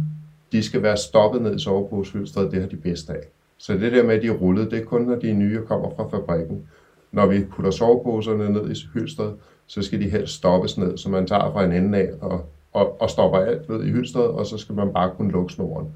[0.52, 3.20] de skal være stoppet ned i soveposehylstret, det har de bedst af.
[3.64, 5.90] Så det der med, at de er rullet, det er kun, når de nye kommer
[5.96, 6.68] fra fabrikken.
[7.12, 9.34] Når vi putter soveposerne ned i hylstret,
[9.66, 13.00] så skal de helst stoppes ned, så man tager fra en ende af og, og,
[13.00, 15.88] og stopper alt ned i hylstret, og så skal man bare kunne lukke snoren.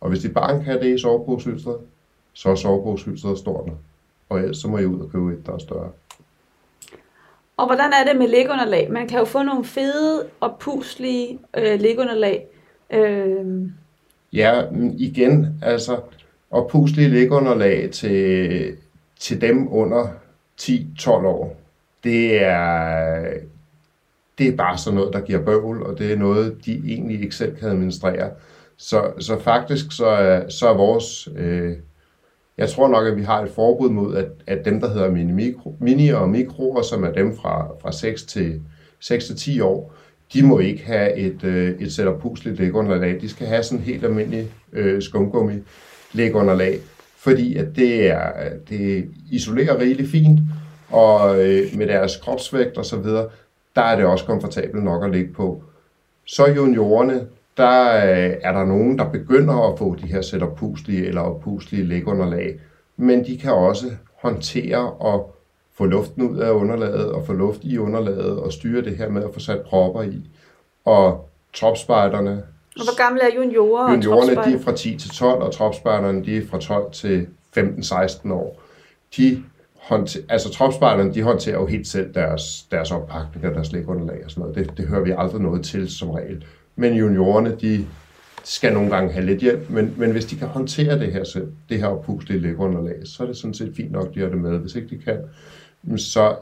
[0.00, 1.76] Og hvis dit barn kan det i sovepogshylstret,
[2.32, 3.78] så er sovepogshylstret stort nok.
[4.28, 5.90] Og ellers så må I ud og købe et, der er større.
[7.56, 8.92] Og hvordan er det med lægunderlag?
[8.92, 12.46] Man kan jo få nogle fede og puslige øh, lægunderlag.
[12.90, 13.70] Øh,
[14.32, 14.62] Ja,
[14.98, 16.00] igen, altså,
[16.50, 18.76] og puslige lægunderlag til,
[19.20, 20.06] til dem under
[20.60, 21.56] 10-12 år,
[22.04, 23.22] det er,
[24.38, 27.34] det er bare sådan noget, der giver bøvl, og det er noget, de egentlig ikke
[27.34, 28.30] selv kan administrere.
[28.76, 31.76] Så, så faktisk så er, så er vores, øh,
[32.58, 35.32] jeg tror nok, at vi har et forbud mod, at, at dem, der hedder mini,
[35.32, 38.62] mikro, mini og mikroer, som er dem fra, fra 6 til,
[39.00, 39.94] 6 til 10 år,
[40.34, 43.20] de må ikke have et, øh, et sæt af pusligt lægunderlag.
[43.20, 45.54] De skal have sådan helt almindelig øh, skumgummi
[46.16, 46.78] lægunderlag,
[47.16, 48.32] fordi at det, er,
[48.68, 50.40] det isolerer rigeligt fint,
[50.90, 53.28] og øh, med deres kropsvægt og så videre,
[53.76, 55.62] der er det også komfortabelt nok at ligge på.
[56.24, 57.26] Så juniorerne,
[57.56, 60.42] der øh, er der nogen, der begynder at få de her sæt
[60.88, 62.60] eller oppuslige lægunderlag,
[62.96, 63.86] men de kan også
[64.22, 65.36] håndtere og
[65.74, 69.24] få luften ud af underlaget og få luft i underlaget og styre det her med
[69.24, 70.30] at få sat propper i.
[70.84, 72.42] Og topspejderne
[72.78, 73.90] og hvor gamle er juniorer?
[73.90, 77.26] juniorerne og de er fra 10 til 12, og tropspejderne de er fra 12 til
[77.58, 78.62] 15-16 år.
[79.16, 79.42] De
[79.76, 84.30] håndter, altså tropspejderne, de håndterer jo helt selv deres, deres oppakning og deres lægunderlag og
[84.30, 84.56] sådan noget.
[84.56, 86.44] Det, det hører vi aldrig noget til som regel.
[86.76, 87.86] Men juniorerne, de
[88.44, 91.52] skal nogle gange have lidt hjælp, men, men hvis de kan håndtere det her selv,
[91.68, 94.58] det her oppuslige lægunderlag, så er det sådan set fint nok, de har det med.
[94.58, 95.18] Hvis ikke de kan,
[95.98, 96.36] så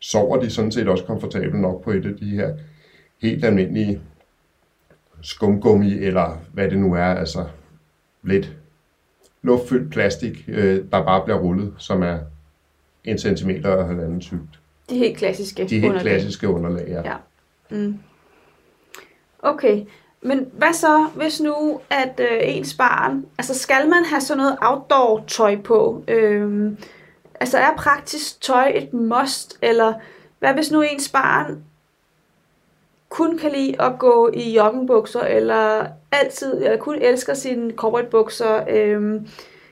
[0.00, 2.54] sover de sådan set også komfortabelt nok på et af de her
[3.22, 4.00] helt almindelige
[5.26, 7.44] skumgummi, eller hvad det nu er, altså
[8.22, 8.52] lidt
[9.42, 12.18] luftfyldt plastik, øh, der bare bliver rullet, som er
[13.04, 14.60] en centimeter og halvanden tykt.
[14.90, 16.02] De helt klassiske De helt underlag.
[16.02, 17.02] klassiske underlag, ja.
[17.10, 17.16] Ja.
[17.70, 17.98] Mm.
[19.38, 19.82] Okay,
[20.22, 24.56] men hvad så, hvis nu, at øh, ens barn, altså skal man have sådan noget
[24.62, 26.04] outdoor-tøj på?
[26.08, 26.76] Øhm,
[27.40, 29.94] altså er praktisk tøj et must, eller
[30.38, 31.64] hvad hvis nu ens barn
[33.08, 39.28] kun kan lide at gå i joggingbukser, eller altid, eller kun elsker sine cowboybukser, øhm,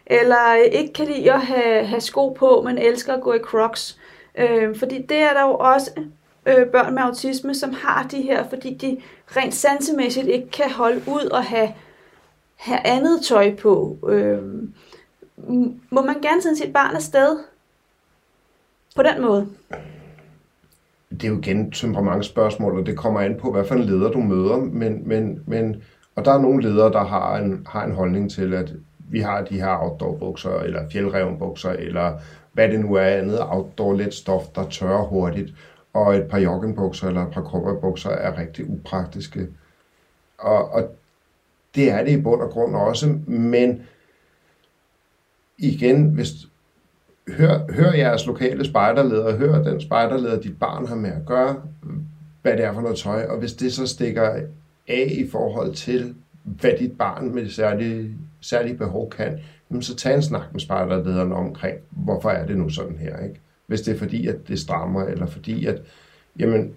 [0.07, 3.99] eller ikke kan lide at have, have sko på, men elsker at gå i crocs.
[4.35, 5.90] Øhm, fordi det er der jo også
[6.47, 11.03] øh, børn med autisme, som har de her, fordi de rent sansemæssigt ikke kan holde
[11.09, 11.75] ud og have,
[12.57, 13.97] have andet tøj på.
[14.09, 14.75] Øhm,
[15.90, 17.38] må man gerne sende sit barn afsted
[18.97, 19.49] på den måde?
[21.20, 24.11] Det er jo igen et temperamentsspørgsmål, og det kommer an på, hvad for en leder
[24.11, 24.57] du møder.
[24.57, 25.83] Men, men, men,
[26.16, 29.44] og der er nogle ledere, der har en, har en holdning til, at vi har
[29.44, 32.18] de her outdoor-bukser, eller fjeldrevnbukser, eller
[32.53, 35.55] hvad det nu er andet outdoor let stof, der tørrer hurtigt.
[35.92, 39.48] Og et par joggingbukser eller et par cowboybukser er rigtig upraktiske.
[40.38, 40.96] Og, og
[41.74, 43.83] det er det i bund og grund også, men
[45.59, 46.31] igen, hvis,
[47.29, 51.63] hør, hør jeres lokale spejderleder, hør den spejderleder, dit barn har med at gøre,
[52.43, 54.41] hvad det er for noget tøj, og hvis det så stikker
[54.89, 58.11] af i forhold til, hvad dit barn med særlige,
[58.41, 62.69] særlige behov kan, jamen så tag en snak med spejderlederen omkring, hvorfor er det nu
[62.69, 63.41] sådan her, ikke?
[63.67, 65.83] Hvis det er fordi, at det strammer, eller fordi, at
[66.39, 66.75] jamen,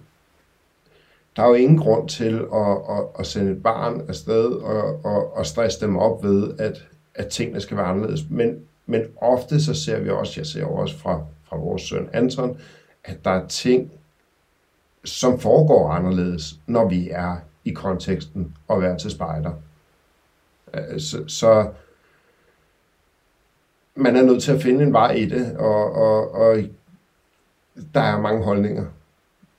[1.36, 5.36] der er jo ingen grund til at, at, at sende et barn afsted og, og,
[5.36, 8.30] og stresse dem op ved, at, at tingene skal være anderledes.
[8.30, 12.60] Men, men ofte så ser vi også, jeg ser også fra, fra vores søn Anton,
[13.04, 13.92] at der er ting,
[15.04, 19.52] som foregår anderledes, når vi er i konteksten og være til spejder.
[20.74, 21.70] Øh, så, så
[23.94, 26.58] man er nødt til at finde en vej i det, og, og, og
[27.94, 28.86] der er mange holdninger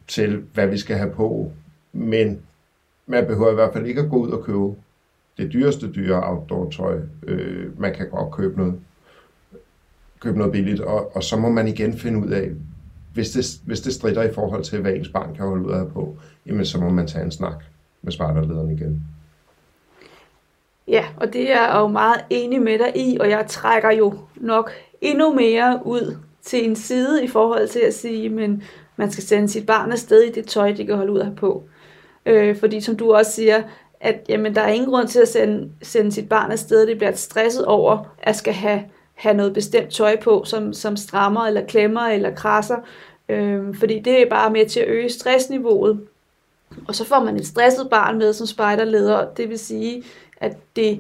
[0.08, 1.52] til, hvad vi skal have på,
[1.94, 2.42] men
[3.06, 4.76] man behøver i hvert fald ikke at gå ud og købe
[5.38, 7.00] det dyreste dyre outdoor-tøj.
[7.24, 8.82] Øh, man kan godt købe noget,
[10.20, 12.50] købe noget billigt, og, og så må man igen finde ud af,
[13.14, 15.88] hvis det, hvis det strider i forhold til, hvad ens barn kan holde ud af
[15.88, 17.64] på, jamen så må man tage en snak
[18.02, 19.04] med spejderlederen igen.
[20.88, 24.14] Ja, og det er jeg jo meget enig med dig i, og jeg trækker jo
[24.36, 28.64] nok endnu mere ud til en side i forhold til at sige, men
[28.96, 31.64] man skal sende sit barn afsted i det tøj, de kan holde ud af på.
[32.26, 33.64] Øh, fordi som du også siger,
[34.00, 37.16] at jamen, der er ingen grund til at sende, sende sit barn afsted, det bliver
[37.16, 38.84] stresset over at skal have,
[39.20, 42.78] have noget bestemt tøj på, som, som strammer eller klemmer eller krasser.
[43.30, 46.00] Øh, fordi det er bare med til at øge stressniveauet.
[46.88, 50.04] Og så får man et stresset barn med som spejderleder, det vil sige,
[50.38, 51.00] at det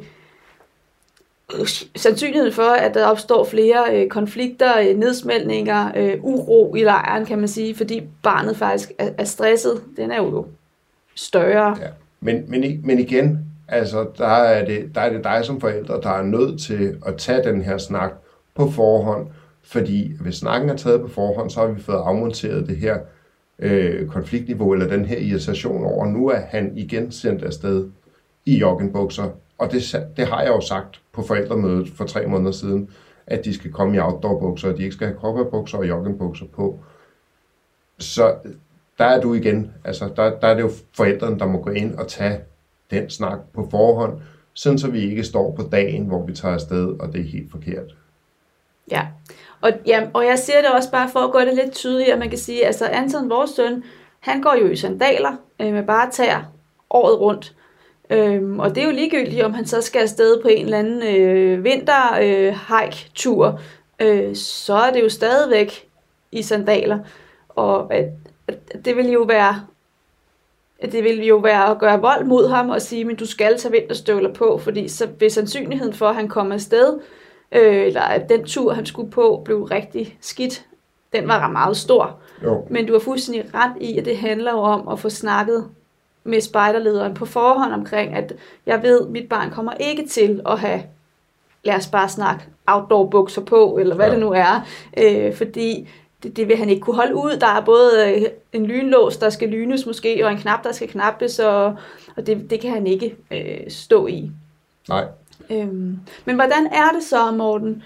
[1.59, 7.25] øh, sandsynligheden for, at der opstår flere øh, konflikter, øh, nedsmeltninger, øh, uro i lejren,
[7.25, 10.45] kan man sige, fordi barnet faktisk er, er stresset, den er jo
[11.15, 11.77] større.
[11.81, 11.87] Ja.
[12.19, 16.09] Men, men, men igen, Altså, der er, det, der er det dig som forældre, der
[16.09, 18.11] er nødt til at tage den her snak
[18.55, 19.27] på forhånd,
[19.63, 22.97] fordi hvis snakken er taget på forhånd, så har vi fået afmonteret det her
[23.59, 27.89] øh, konfliktniveau, eller den her irritation over, nu er han igen sendt afsted
[28.45, 29.29] i joggenbukser.
[29.57, 32.89] Og det, det har jeg jo sagt på forældremødet for tre måneder siden,
[33.27, 36.79] at de skal komme i outdoorbukser, og de ikke skal have cowboybukser og joggenbukser på.
[37.99, 38.51] Så øh,
[38.97, 41.95] der er du igen, altså der, der er det jo forældrene, der må gå ind
[41.95, 42.39] og tage
[42.91, 44.21] den snak på forhånd,
[44.53, 47.51] sådan så vi ikke står på dagen, hvor vi tager afsted, og det er helt
[47.51, 47.95] forkert.
[48.91, 49.07] Ja,
[49.61, 52.29] og, ja, og jeg siger det også bare for at gøre det lidt tydeligere, man
[52.29, 53.83] kan sige, altså Anton, vores søn,
[54.19, 56.51] han går jo i sandaler øh, med bare tær
[56.89, 57.55] året rundt.
[58.09, 61.03] Øhm, og det er jo ligegyldigt, om han så skal afsted på en eller anden
[61.03, 63.59] øh, vinter øh, hike tur
[63.99, 65.87] øh, så er det jo stadigvæk
[66.31, 66.99] i sandaler.
[67.49, 68.05] Og at,
[68.47, 69.65] at det vil jo være
[70.81, 73.71] det vil jo være at gøre vold mod ham og sige, men du skal tage
[73.71, 76.99] vinterstøvler på, fordi så vil sandsynligheden for, at han kommer afsted,
[77.51, 80.65] øh, eller at den tur, han skulle på, blev rigtig skidt,
[81.13, 82.17] den var meget stor.
[82.43, 82.65] Jo.
[82.69, 85.65] Men du har fuldstændig ret i, at det handler jo om at få snakket
[86.23, 88.33] med spejderlederen på forhånd omkring, at
[88.65, 90.83] jeg ved, at mit barn kommer ikke til at have,
[91.63, 94.11] lad os bare snakke, outdoor bukser på, eller hvad ja.
[94.11, 95.89] det nu er, øh, fordi
[96.23, 97.37] det, det vil han ikke kunne holde ud.
[97.41, 98.21] Der er både øh,
[98.53, 101.75] en lynlås, der skal lynes måske, og en knap, der skal knappes, og,
[102.17, 104.31] og det, det kan han ikke øh, stå i.
[104.89, 105.05] Nej.
[105.49, 107.83] Øhm, men hvordan er det så, Morten?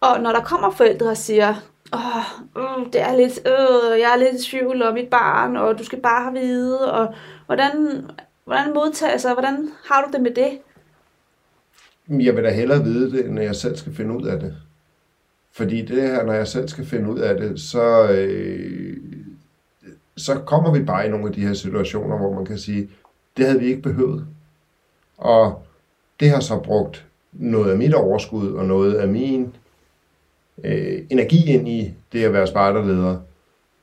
[0.00, 1.54] Og når der kommer forældre og siger,
[1.92, 5.78] Åh, uh, det er lidt, øh, jeg er lidt i tvivl om mit barn, og
[5.78, 7.14] du skal bare have vide, og
[7.46, 8.04] hvordan,
[8.44, 10.58] hvordan modtager sig, hvordan har du det med det?
[12.24, 14.54] Jeg vil da hellere vide det, end jeg selv skal finde ud af det.
[15.56, 18.96] Fordi det her, når jeg selv skal finde ud af det, så, øh,
[20.16, 22.88] så kommer vi bare i nogle af de her situationer, hvor man kan sige,
[23.36, 24.26] det havde vi ikke behøvet.
[25.18, 25.62] Og
[26.20, 29.54] det har så brugt noget af mit overskud og noget af min
[30.64, 33.18] øh, energi ind i det at være spejderleder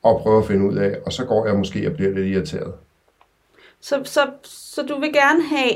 [0.03, 2.73] og prøve at finde ud af, og så går jeg måske og bliver lidt irriteret.
[3.79, 5.75] Så, så, så du vil gerne have,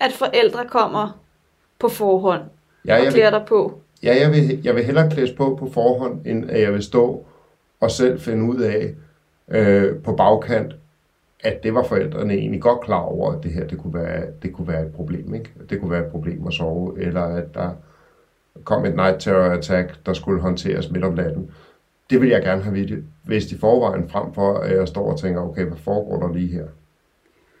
[0.00, 1.20] at forældre kommer
[1.78, 2.42] på forhånd
[2.86, 3.80] Ja, og jeg vil, klæder dig på.
[4.04, 7.26] Ja, jeg vil, jeg vil hellere klædes på på forhånd, end at jeg vil stå
[7.80, 8.94] og selv finde ud af
[9.48, 10.74] øh, på bagkant,
[11.40, 14.52] at det var forældrene egentlig godt klar over, at det her det kunne være, det
[14.52, 15.34] kunne være et problem.
[15.34, 15.50] Ikke?
[15.70, 17.70] Det kunne være et problem at sove, eller at der
[18.64, 21.50] kom et night terror attack, der skulle håndteres midt om natten.
[22.10, 25.40] Det vil jeg gerne have vidst i forvejen, frem for at jeg står og tænker,
[25.40, 26.64] okay, hvad foregår der lige her?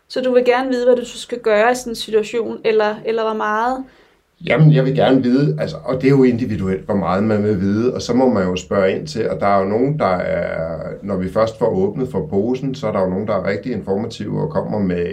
[0.08, 3.22] Så du vil gerne vide, hvad du skal gøre i sådan en situation, eller, eller
[3.22, 3.84] hvor meget.
[4.46, 7.60] Jamen, jeg vil gerne vide, altså, og det er jo individuelt, hvor meget man vil
[7.60, 10.16] vide, og så må man jo spørge ind til, og der er jo nogen, der
[10.16, 13.46] er, når vi først får åbnet for posen, så er der jo nogen, der er
[13.46, 15.06] rigtig informative og kommer med,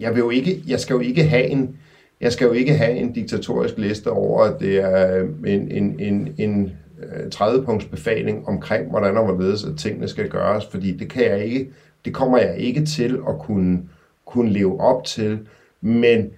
[0.00, 1.76] jeg vil jo ikke, jeg skal jo ikke have en,
[2.20, 6.34] jeg skal jo ikke have en diktatorisk liste over, at det er en, en, en,
[6.38, 11.24] en øh, 30-punkts befaling omkring, hvordan og hvorledes at tingene skal gøres, fordi det kan
[11.24, 11.70] jeg ikke,
[12.04, 13.82] det kommer jeg ikke til at kunne,
[14.26, 15.38] kunne leve op til,
[15.80, 16.30] men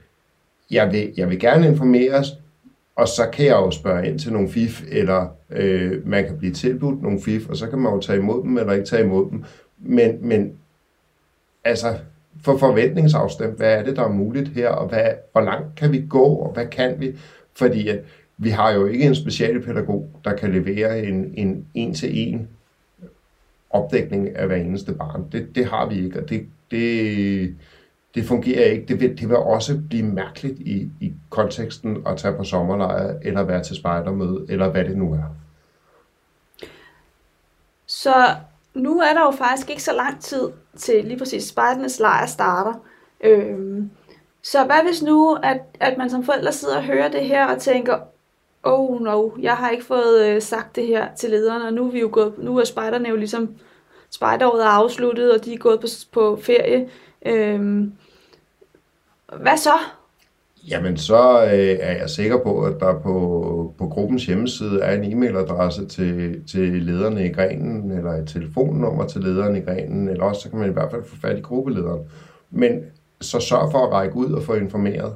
[0.70, 2.28] jeg vil, jeg vil gerne informeres,
[2.96, 6.52] og så kan jeg jo spørge ind til nogle fif, eller øh, man kan blive
[6.52, 9.30] tilbudt nogle fif, og så kan man jo tage imod dem, eller ikke tage imod
[9.30, 9.44] dem.
[9.78, 10.52] Men, men
[11.64, 11.98] altså,
[12.42, 16.04] for forventningsafstemt, hvad er det, der er muligt her, og hvad, hvor langt kan vi
[16.08, 17.16] gå, og hvad kan vi?
[17.54, 18.00] Fordi at
[18.38, 22.48] vi har jo ikke en specialpædagog, der kan levere en, en en-til-en
[23.70, 25.24] opdækning af hver eneste barn.
[25.32, 27.54] Det, det har vi ikke, og det, det,
[28.14, 28.86] det fungerer ikke.
[28.86, 33.42] Det vil, det vil også blive mærkeligt i, i konteksten at tage på sommerlejr, eller
[33.42, 35.24] være til spejdermøde, eller hvad det nu er.
[37.86, 38.14] Så
[38.74, 42.74] nu er der jo faktisk ikke så lang tid til lige præcis spejdernes lejr starter.
[43.24, 43.90] Øhm,
[44.42, 47.58] så hvad hvis nu, at, at man som forældre sidder og hører det her og
[47.58, 47.98] tænker,
[48.62, 51.90] oh no, jeg har ikke fået øh, sagt det her til lederen, og nu er
[51.90, 53.54] vi jo gået, nu er spejderne jo ligesom,
[54.10, 56.88] spejderåret er afsluttet, og de er gået på, på ferie.
[57.26, 57.92] Øhm,
[59.38, 59.72] hvad så?
[60.68, 65.12] Jamen, så øh, er jeg sikker på, at der på, på gruppens hjemmeside er en
[65.12, 70.40] e-mailadresse til, til lederne i grenen, eller et telefonnummer til lederen i grenen, eller også
[70.40, 72.00] så kan man i hvert fald få fat i gruppelederen.
[72.50, 72.80] Men
[73.20, 75.14] så sørg for at række ud og få informeret.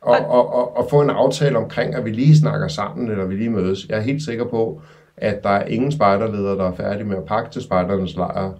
[0.00, 3.34] Og, og, og, og få en aftale omkring, at vi lige snakker sammen, eller vi
[3.34, 3.86] lige mødes.
[3.88, 4.82] Jeg er helt sikker på,
[5.16, 8.52] at der er ingen spejderledere, der er færdige med at pakke til spejdernes lejr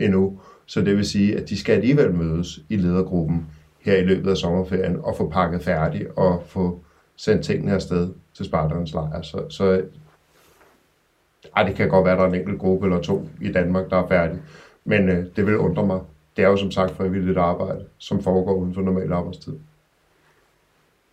[0.00, 0.38] endnu.
[0.66, 3.46] Så det vil sige, at de skal alligevel mødes i ledergruppen
[3.80, 6.80] her i løbet af sommerferien og få pakket færdigt og få
[7.16, 9.22] sendt tingene afsted til Spartans lejr.
[9.22, 9.82] Så, så
[11.56, 13.90] ej, det kan godt være, at der er en enkelt gruppe eller to i Danmark,
[13.90, 14.38] der er færdig.
[14.84, 16.00] Men øh, det vil undre mig.
[16.36, 19.52] det er jo som sagt frivilligt arbejde, som foregår uden for normal arbejdstid.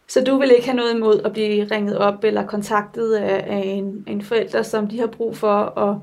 [0.08, 3.64] Så du vil ikke have noget imod at blive ringet op eller kontaktet af, af
[3.66, 5.98] en, en forælder, som de har brug for at,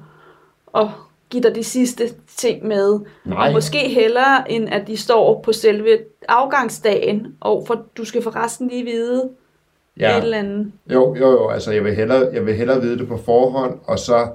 [0.75, 0.91] at
[1.31, 2.05] give dig de sidste
[2.37, 3.01] ting med?
[3.25, 3.47] Nej.
[3.47, 5.99] Og måske hellere, end at de står på selve
[6.29, 9.31] afgangsdagen, og for du skal forresten lige vide
[10.01, 10.19] ja.
[10.19, 10.73] et eller andet.
[10.93, 13.99] Jo, jo, jo, altså jeg vil, hellere, jeg vil hellere vide det på forhånd, og
[13.99, 14.29] så,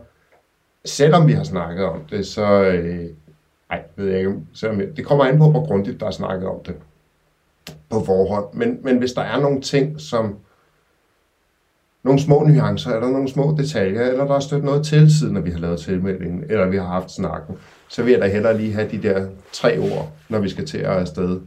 [0.85, 3.09] selvom vi har snakket om det, så, øh,
[3.69, 6.49] ej, ved jeg ikke, selvom jeg, det kommer an på, hvor grundigt der er snakket
[6.49, 6.75] om det
[7.89, 8.45] på forhånd.
[8.53, 10.35] Men, men hvis der er nogle ting, som
[12.03, 15.41] nogle små nuancer, eller nogle små detaljer, eller der er stødt noget til siden, når
[15.41, 17.55] vi har lavet tilmeldingen, eller vi har haft snakken,
[17.87, 20.77] så vil jeg da hellere lige have de der tre ord, når vi skal til
[20.77, 21.39] at afsted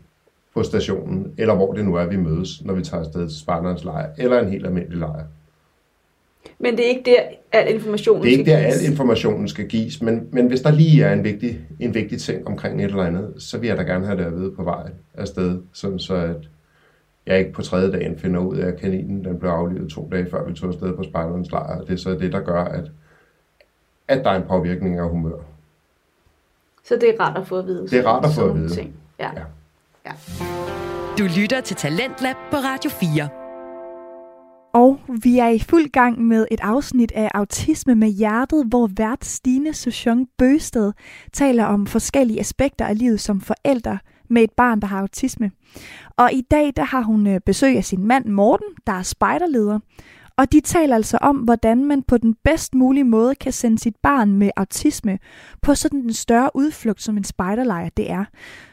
[0.54, 3.84] på stationen, eller hvor det nu er, vi mødes, når vi tager afsted til Sparternes
[3.84, 5.24] lejr, eller en helt almindelig lejr.
[6.58, 7.20] Men det er ikke der,
[7.52, 8.82] al informationen Det er ikke skal der, gives.
[8.82, 12.46] al informationen skal gives, men, men hvis der lige er en vigtig, en vigtig ting
[12.46, 14.90] omkring et eller andet, så vil jeg da gerne have det at vide på vej
[15.14, 16.36] afsted, sådan så at
[17.26, 20.30] jeg ikke på tredje dagen finder ud af, at kaninen den blev aflivet to dage
[20.30, 21.80] før vi tog afsted på spejderens lejr.
[21.80, 22.90] Det er så det, der gør, at,
[24.08, 25.38] at der er en påvirkning af humør.
[26.84, 27.88] Så det er rart at få at vide.
[27.88, 28.68] Det er rart at få at vide.
[28.68, 28.94] Ting.
[29.18, 29.30] Ja.
[29.36, 29.42] Ja.
[30.06, 30.12] ja.
[31.18, 33.28] Du lytter til Talentlab på Radio 4.
[34.74, 39.24] Og vi er i fuld gang med et afsnit af Autisme med Hjertet, hvor vært
[39.24, 40.92] Stine Suchong Bøsted
[41.32, 43.98] taler om forskellige aspekter af livet som forældre
[44.30, 45.50] med et barn, der har autisme.
[46.16, 49.78] Og i dag der har hun øh, besøg af sin mand Morten, der er spejderleder.
[50.38, 53.96] Og de taler altså om, hvordan man på den bedst mulige måde kan sende sit
[54.02, 55.18] barn med autisme
[55.62, 58.24] på sådan en større udflugt, som en spejderlejr det er.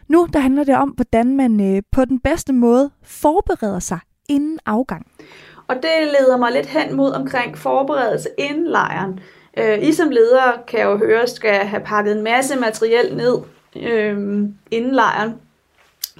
[0.07, 3.99] Nu der handler det om, hvordan man øh, på den bedste måde forbereder sig
[4.29, 5.07] inden afgang.
[5.67, 9.19] Og det leder mig lidt hen mod omkring forberedelse inden lejren.
[9.57, 13.37] Øh, I som ledere, kan jeg jo høre, skal have pakket en masse materiel ned
[13.75, 14.17] øh,
[14.71, 15.41] inden lejren.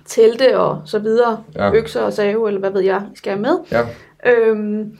[0.05, 1.43] Telte og så videre.
[1.55, 1.73] Ja.
[1.73, 3.59] Økser og save, eller hvad ved jeg, skal have med.
[3.71, 3.87] Ja.
[4.25, 4.97] Øhm,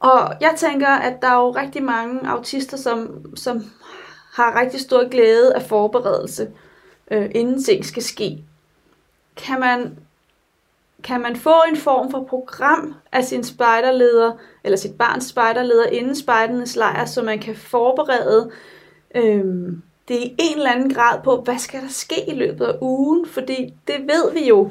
[0.00, 3.64] og jeg tænker, at der er jo rigtig mange autister, som, som
[4.32, 6.50] har rigtig stor glæde af forberedelse,
[7.10, 8.38] øh, inden ting skal ske.
[9.36, 9.98] Kan man,
[11.04, 14.32] kan man få en form for program af sin spejderleder,
[14.64, 18.50] eller sit barns spejderleder inden spejdernes lejr, så man kan forberede
[19.14, 22.78] øhm, det i en eller anden grad på, hvad skal der ske i løbet af
[22.80, 23.26] ugen?
[23.28, 24.70] Fordi det ved vi jo,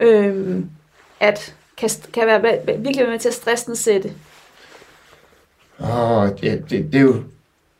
[0.00, 0.70] øhm,
[1.20, 4.12] at kan, kan være virkelig være med til at stressensætte.
[5.80, 7.22] Åh, det, det, det er jo,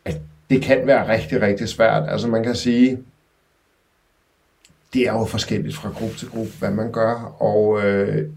[0.05, 0.17] at
[0.51, 2.09] det kan være rigtig, rigtig svært.
[2.09, 2.99] Altså man kan sige,
[4.95, 7.37] det er jo forskelligt fra gruppe til gruppe, hvad man gør.
[7.43, 8.31] Og øh,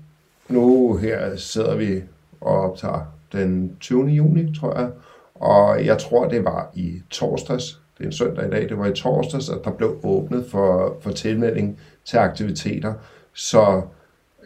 [0.47, 2.01] nu her sidder vi
[2.41, 4.05] og optager den 20.
[4.05, 4.89] juni, tror jeg.
[5.35, 8.87] Og jeg tror, det var i torsdags, det er en søndag i dag, det var
[8.87, 12.93] i torsdags, at der blev åbnet for, for tilmelding til aktiviteter.
[13.33, 13.81] Så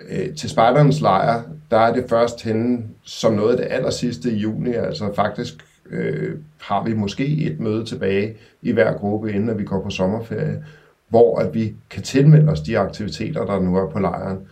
[0.10, 4.32] øh, til spejderens lejr, der er det først henne som noget af det aller sidste
[4.32, 9.50] i juni, altså faktisk øh, har vi måske et møde tilbage i hver gruppe, inden
[9.50, 10.66] at vi går på sommerferie,
[11.08, 14.48] hvor at vi kan tilmelde os de aktiviteter, der nu er på lejren.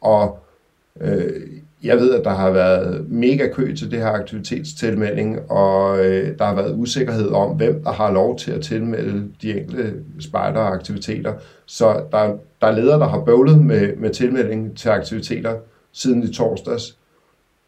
[0.00, 0.38] Og
[1.00, 1.42] øh,
[1.82, 6.44] jeg ved, at der har været mega kø til det her aktivitetstilmelding, og øh, der
[6.44, 11.32] har været usikkerhed om, hvem der har lov til at tilmelde de enkelte spejderaktiviteter.
[11.66, 15.56] Så der, der er ledere, der har bøvlet med, med tilmelding til aktiviteter
[15.92, 16.98] siden i torsdags.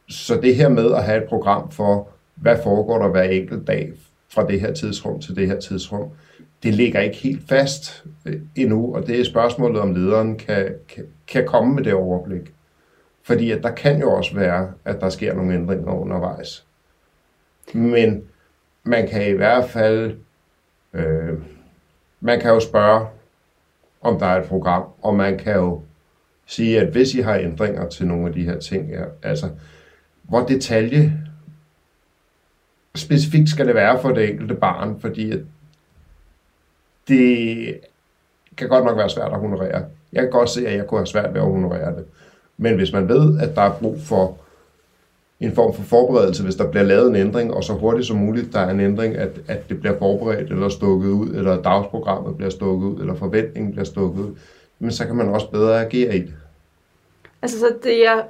[0.08, 3.92] Så det her med at have et program for, hvad foregår der hver enkelt dag
[4.28, 6.08] fra det her tidsrum til det her tidsrum,
[6.62, 11.04] det ligger ikke helt fast øh, endnu, og det er spørgsmålet, om lederen kan, kan,
[11.28, 12.52] kan komme med det overblik.
[13.28, 16.66] Fordi at der kan jo også være, at der sker nogle ændringer undervejs.
[17.74, 18.24] Men
[18.82, 20.16] man kan i hvert fald,
[20.94, 21.38] øh,
[22.20, 23.06] man kan jo spørge,
[24.00, 25.82] om der er et program, og man kan jo
[26.46, 29.50] sige, at hvis I har ændringer til nogle af de her ting, ja, altså
[30.22, 31.12] hvor detalje
[32.94, 35.40] specifikt skal det være for det enkelte barn, fordi at
[37.08, 37.80] det
[38.56, 39.86] kan godt nok være svært at honorere.
[40.12, 42.04] Jeg kan godt se, at jeg kunne have svært ved at honorere det.
[42.58, 44.38] Men hvis man ved, at der er brug for
[45.40, 48.52] en form for forberedelse, hvis der bliver lavet en ændring, og så hurtigt som muligt
[48.52, 52.50] der er en ændring, at, at det bliver forberedt eller stukket ud, eller dagsprogrammet bliver
[52.50, 54.34] stukket ud, eller forventningen bliver stukket ud,
[54.78, 56.34] men så kan man også bedre agere i det.
[57.42, 58.24] Altså så det jeg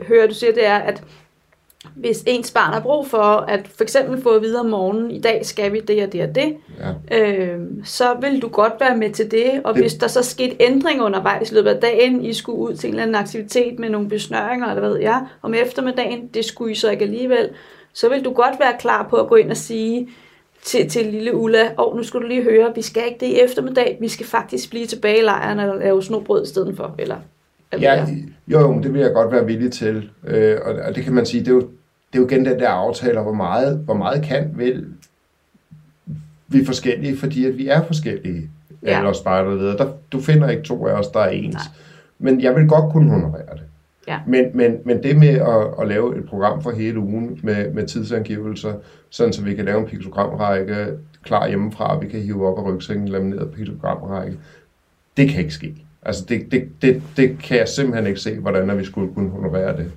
[0.00, 1.04] hører, du siger, det er, at
[1.96, 5.20] hvis ens barn har brug for at for eksempel få at vide om morgenen, i
[5.20, 6.56] dag skal vi det og det og det,
[7.10, 7.18] Ja.
[7.20, 9.50] øh, så vil du godt være med til det.
[9.64, 12.74] Og Det- hvis der så skete ændring undervejs i løbet af dagen, I skulle ud
[12.76, 16.44] til en eller anden aktivitet med nogle besnøringer, eller hvad ved jeg, om eftermiddagen, det
[16.44, 17.48] skulle I så ikke alligevel,
[17.92, 20.08] så vil du godt være klar på at gå ind og sige,
[20.62, 23.26] til, til lille Ulla, og oh, nu skal du lige høre, vi skal ikke det
[23.26, 26.94] i eftermiddag, vi skal faktisk blive tilbage i lejren og lave snobrød i stedet for,
[26.98, 27.16] eller
[27.80, 28.06] Ja,
[28.48, 30.10] jo, jo, det vil jeg godt være villig til.
[30.26, 32.60] Øh, og, og det kan man sige, det er jo, det er jo igen den
[32.60, 34.86] der aftale, hvor meget, hvor meget kan vil
[36.52, 38.50] vi er forskellige, fordi at vi er forskellige.
[38.82, 38.98] Ja.
[38.98, 39.76] Eller spejderledere.
[39.76, 41.54] Der, du finder ikke to af os, der er ens.
[41.54, 41.62] Nej.
[42.18, 43.62] Men jeg vil godt kunne honorere det.
[44.08, 44.18] Ja.
[44.26, 47.86] Men, men, men det med at, at lave et program for hele ugen med, med
[47.86, 48.74] tidsangivelser,
[49.10, 50.86] sådan så vi kan lave en piktogramrække
[51.24, 54.38] klar hjemmefra, og vi kan hive op af rygsækken en lamineret piktogramrække,
[55.16, 55.74] det kan ikke ske.
[56.02, 59.76] Altså det, det, det, det kan jeg simpelthen ikke se, hvordan vi skulle kunne honorere
[59.76, 59.92] det.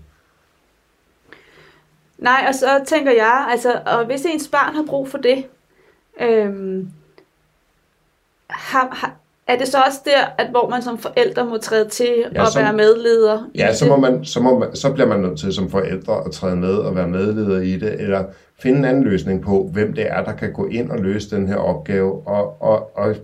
[2.18, 5.46] Nej, og så tænker jeg, altså, og hvis ens barn har brug for det,
[6.22, 6.90] øhm,
[8.50, 9.16] har, har,
[9.48, 12.48] er det så også der, at hvor man som forældre må træde til ja, og
[12.48, 13.50] som, være medleder?
[13.56, 16.32] Ja, så, må man, så, må man, så bliver man nødt til som forældre at
[16.32, 18.24] træde med og være medleder i det, eller
[18.60, 21.48] finde en anden løsning på, hvem det er, der kan gå ind og løse den
[21.48, 22.28] her opgave.
[22.28, 23.16] Og, og, og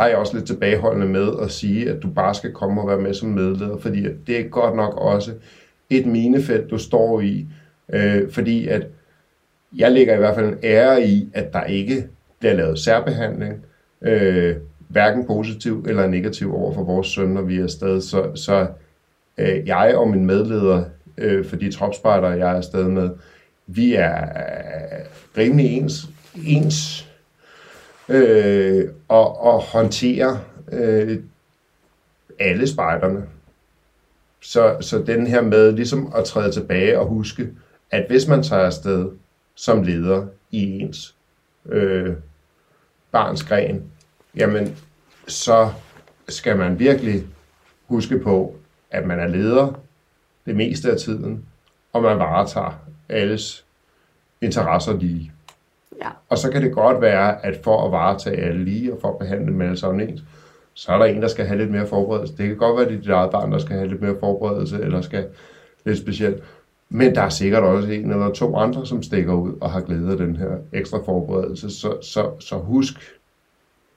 [0.00, 2.88] der er jeg også lidt tilbageholdende med at sige, at du bare skal komme og
[2.88, 5.32] være med som medleder, fordi det er godt nok også
[5.90, 7.46] et minefelt, du står i,
[7.92, 8.86] øh, fordi at
[9.76, 12.06] jeg lægger i hvert fald en ære i, at der ikke
[12.38, 13.64] bliver lavet særbehandling,
[14.02, 14.56] øh,
[14.88, 18.00] hverken positiv eller negativ over for vores søn, når vi er afsted.
[18.00, 18.66] Så, så
[19.38, 20.84] øh, jeg og min medleder
[21.18, 23.10] øh, for de tropspejdere, jeg er afsted med,
[23.66, 25.06] vi er øh,
[25.38, 26.08] rimelig ens,
[26.46, 27.09] ens
[28.10, 30.40] øh, og, og håndtere
[30.72, 31.22] øh,
[32.38, 33.26] alle spejderne.
[34.40, 37.48] Så, så den her med ligesom at træde tilbage og huske,
[37.90, 39.10] at hvis man tager afsted
[39.54, 41.14] som leder i ens
[41.66, 42.14] øh,
[43.12, 43.82] barns gren,
[44.36, 44.76] jamen
[45.26, 45.72] så
[46.28, 47.26] skal man virkelig
[47.88, 48.56] huske på,
[48.90, 49.80] at man er leder
[50.46, 51.44] det meste af tiden,
[51.92, 52.72] og man varetager
[53.08, 53.64] alles
[54.40, 55.32] interesser lige.
[56.02, 56.08] Ja.
[56.28, 59.18] Og så kan det godt være, at for at varetage alle lige, og for at
[59.18, 60.22] behandle dem alle sammen ens,
[60.74, 62.36] så er der en, der skal have lidt mere forberedelse.
[62.36, 64.16] Det kan godt være, at det er dit eget barn, der skal have lidt mere
[64.20, 65.26] forberedelse, eller skal
[65.84, 66.42] lidt specielt.
[66.88, 70.10] Men der er sikkert også en eller to andre, som stikker ud og har glæde
[70.10, 71.70] af den her ekstra forberedelse.
[71.70, 72.94] Så, så, så husk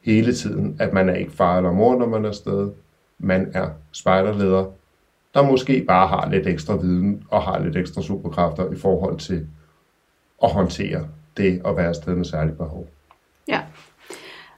[0.01, 2.71] hele tiden, at man er ikke far eller mor, når man er afsted.
[3.19, 4.65] Man er spejderleder,
[5.33, 9.47] der måske bare har lidt ekstra viden og har lidt ekstra superkræfter i forhold til
[10.43, 11.07] at håndtere
[11.37, 12.87] det at være afsted med særlige behov.
[13.47, 13.61] Ja.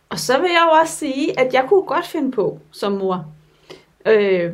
[0.10, 3.26] Og så vil jeg jo også sige, at jeg kunne godt finde på som mor.
[4.06, 4.54] Øh,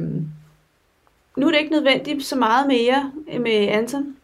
[1.37, 4.15] nu er det ikke nødvendigt så meget mere med Anton.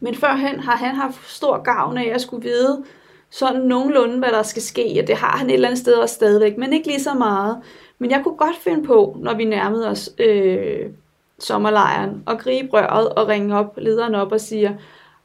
[0.00, 2.84] Men førhen har han haft stor gavn af at skulle vide
[3.30, 4.96] sådan nogenlunde, hvad der skal ske.
[5.00, 7.58] Og det har han et eller andet sted også stadigvæk, men ikke lige så meget.
[7.98, 10.90] Men jeg kunne godt finde på, når vi nærmede os øh,
[11.38, 14.78] sommerlejren, og gribe røret og ringe op, lederen op og sige,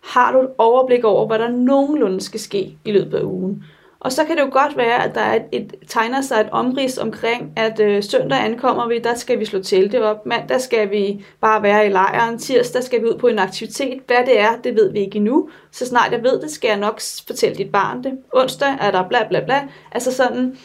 [0.07, 3.63] har du et overblik over, hvad der nogenlunde skal ske i løbet af ugen?
[3.99, 6.49] Og så kan det jo godt være, at der er et, et, tegner sig et
[6.51, 10.25] omrids omkring, at øh, søndag ankommer vi, der skal vi slå teltet op.
[10.25, 12.37] Mandag skal vi bare være i lejren.
[12.37, 13.99] Tirsdag skal vi ud på en aktivitet.
[14.07, 15.49] Hvad det er, det ved vi ikke endnu.
[15.71, 18.17] Så snart jeg ved det, skal jeg nok fortælle dit barn det.
[18.33, 19.67] Onsdag er der bla bla bla.
[19.91, 20.57] Altså sådan,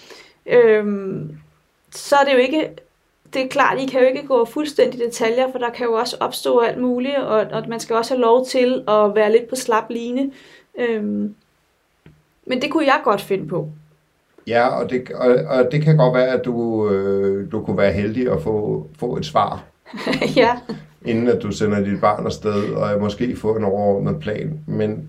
[0.46, 0.84] øh,
[1.90, 2.68] så er det jo ikke,
[3.34, 6.16] det er klart, I kan jo ikke gå fuldstændig detaljer, for der kan jo også
[6.20, 9.56] opstå alt muligt, og, og man skal også have lov til at være lidt på
[9.56, 10.32] slap line.
[10.78, 11.34] Øhm,
[12.46, 13.68] men det kunne jeg godt finde på.
[14.46, 17.92] Ja, og det, og, og det kan godt være, at du, øh, du kunne være
[17.92, 19.64] heldig at få, få et svar.
[20.36, 20.58] ja.
[21.04, 24.60] Inden at du sender dit barn afsted, og måske få en overordnet plan.
[24.66, 25.08] Men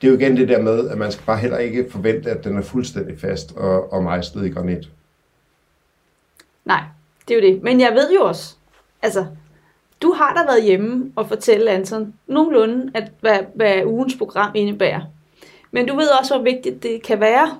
[0.00, 2.44] det er jo igen det der med, at man skal bare heller ikke forvente, at
[2.44, 4.88] den er fuldstændig fast og, og mejslet i granit.
[7.28, 7.62] Det er jo det.
[7.62, 8.54] Men jeg ved jo også,
[9.02, 9.26] altså,
[10.02, 15.00] du har da været hjemme og fortælle Anton nogenlunde, at, hvad, hvad ugens program indebærer.
[15.70, 17.58] Men du ved også, hvor vigtigt det kan være.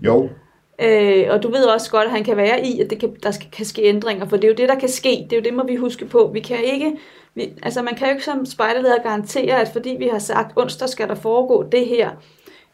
[0.00, 0.28] Jo.
[0.78, 3.30] Øh, og du ved også godt, at han kan være i, at det kan, der
[3.30, 5.26] skal, kan ske ændringer, for det er jo det, der kan ske.
[5.30, 6.30] Det er jo det, må vi huske på.
[6.32, 6.98] Vi kan ikke,
[7.34, 10.88] vi, altså man kan jo ikke som spejderleder garantere, at fordi vi har sagt, onsdag
[10.88, 12.10] skal der foregå det her,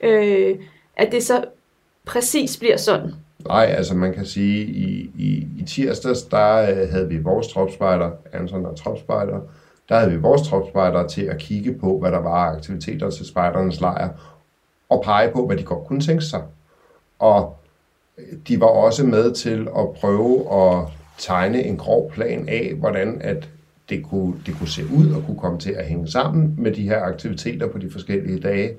[0.01, 0.57] øh,
[0.97, 1.45] at det så
[2.05, 3.15] præcis bliver sådan.
[3.49, 8.11] Nej, altså man kan sige, i, i, i tirsdags, der øh, havde vi vores tropspejder,
[8.33, 9.41] Anton og tropspejder,
[9.89, 13.81] der havde vi vores tropspejder til at kigge på, hvad der var aktiviteter til spejdernes
[13.81, 14.09] lejr,
[14.89, 16.43] og pege på, hvad de godt kunne tænke sig.
[17.19, 17.57] Og
[18.19, 20.89] øh, de var også med til at prøve at
[21.19, 23.49] tegne en grov plan af, hvordan at
[23.89, 26.83] det kunne, det kunne se ud og kunne komme til at hænge sammen med de
[26.83, 28.71] her aktiviteter på de forskellige dage.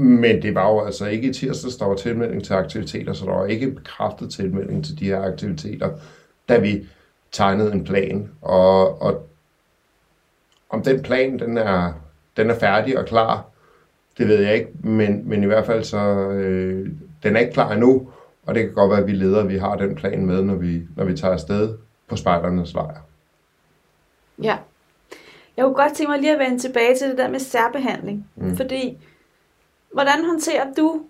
[0.00, 3.32] Men det var jo altså ikke i tirsdags, der var tilmelding til aktiviteter, så der
[3.32, 5.90] var ikke bekræftet tilmelding til de her aktiviteter,
[6.48, 6.86] da vi
[7.32, 8.30] tegnede en plan.
[8.42, 9.28] Og, og
[10.70, 11.92] om den plan den er,
[12.36, 13.44] den er færdig og klar,
[14.18, 15.98] Det ved jeg ikke, men, men i hvert fald så,
[16.30, 16.90] øh,
[17.22, 18.08] den er ikke klar endnu,
[18.46, 20.54] og det kan godt være, at vi leder, at vi har den plan med, når
[20.54, 21.74] vi, når vi tager afsted
[22.08, 23.00] på spejdernes lejr.
[24.42, 24.56] Ja.
[25.56, 28.26] Jeg kunne godt tænke mig lige at vende tilbage til det der med særbehandling.
[28.36, 28.56] Mm.
[28.56, 28.98] Fordi,
[29.92, 31.00] hvordan håndterer du,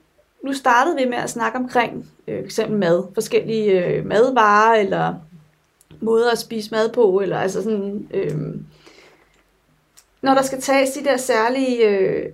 [0.43, 5.15] nu startede vi med at snakke omkring øh, eksempel mad, forskellige øh, madvarer, eller
[6.01, 8.37] måder at spise mad på, eller altså sådan, øh,
[10.23, 12.33] når der skal tages de der særlige, øh,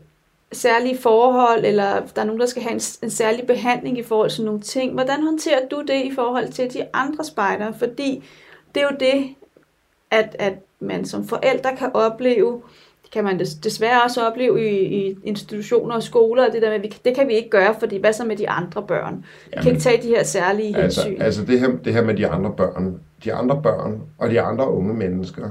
[0.53, 4.31] særlige forhold, eller der er nogen, der skal have en, en særlig behandling i forhold
[4.31, 7.75] til nogle ting, hvordan håndterer du det i forhold til de andre spejdere?
[7.79, 8.25] Fordi
[8.75, 9.35] det er jo det,
[10.11, 12.84] at, at man som forældre kan opleve, øh,
[13.15, 17.15] kan man desværre også opleve i, i institutioner og skoler, det der med, vi, det
[17.15, 19.15] kan vi ikke gøre, fordi hvad så med de andre børn?
[19.15, 21.23] Vi Jamen, kan ikke tage de her særlige altså, hensyn.
[21.23, 24.71] Altså det her, det her med de andre børn, de andre børn og de andre
[24.71, 25.49] unge mennesker,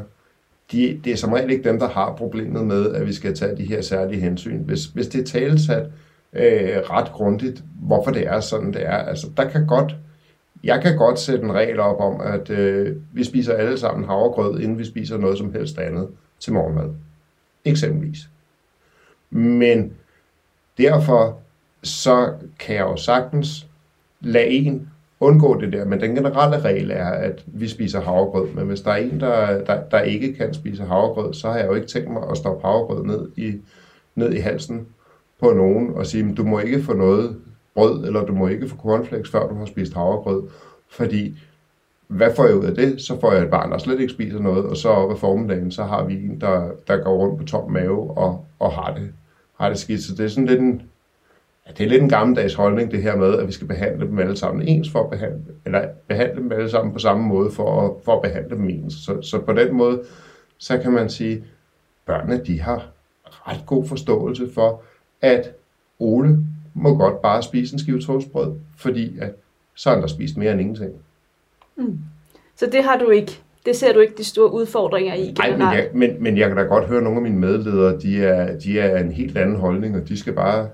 [0.72, 3.57] de, det er som regel ikke dem, der har problemet med, at vi skal tage
[3.57, 4.59] de her særlige hensyn.
[4.64, 5.86] Hvis, hvis det er talsat
[6.34, 9.95] øh, ret grundigt, hvorfor det er sådan, det er, altså der kan godt,
[10.64, 14.59] jeg kan godt sætte en regel op om, at øh, vi spiser alle sammen havregrød,
[14.59, 16.07] inden vi spiser noget som helst andet
[16.39, 16.89] til morgenmad.
[17.66, 18.30] Eksempelvis.
[19.30, 19.93] Men
[20.78, 21.39] derfor
[21.84, 23.68] så kan jeg jo sagtens
[24.22, 24.89] lade en
[25.20, 25.86] undgå det der.
[25.86, 28.53] Men den generelle regel er, at vi spiser havregrød.
[28.53, 31.68] Men hvis der er en, der, der, der ikke kan spise havregrød, så har jeg
[31.68, 33.53] jo ikke tænkt mig at stoppe havregrød ned i,
[34.16, 34.88] ned i halsen
[35.39, 37.36] på nogen og sige, du må ikke få noget
[37.76, 40.43] brød, eller du må ikke få cornflakes, før du har spist havregrød.
[40.89, 41.39] Fordi
[42.08, 43.01] hvad får jeg ud af det?
[43.01, 45.72] Så får jeg et barn, der slet ikke spiser noget, og så op ad formiddagen,
[45.72, 49.14] så har vi en, der, der går rundt på tom mave og, og har, det,
[49.60, 50.04] har det skidt.
[50.04, 50.82] Så det er sådan lidt en,
[51.68, 54.20] Ja, det er lidt en gammeldags holdning, det her med, at vi skal behandle dem
[54.20, 57.82] alle sammen ens for at behandle, eller behandle dem alle sammen på samme måde for
[57.82, 58.93] at, for at behandle dem ens.
[58.93, 60.04] Så, så på den måde,
[60.58, 61.43] så kan man sige,
[62.06, 62.88] børnene de har
[63.30, 64.82] ret god forståelse for,
[65.22, 65.51] at
[65.99, 66.38] Ole
[66.74, 69.36] må godt bare spise en skive toastbrød, fordi at,
[69.76, 70.93] så har han der spist mere end ingenting.
[71.76, 72.00] Mm.
[72.56, 75.34] Så det har du ikke det ser du ikke de store udfordringer i?
[75.38, 78.00] Nej, men jeg, men, men jeg kan da godt høre, at nogle af mine medledere,
[78.00, 80.70] de er, de er en helt anden holdning, og de skal bare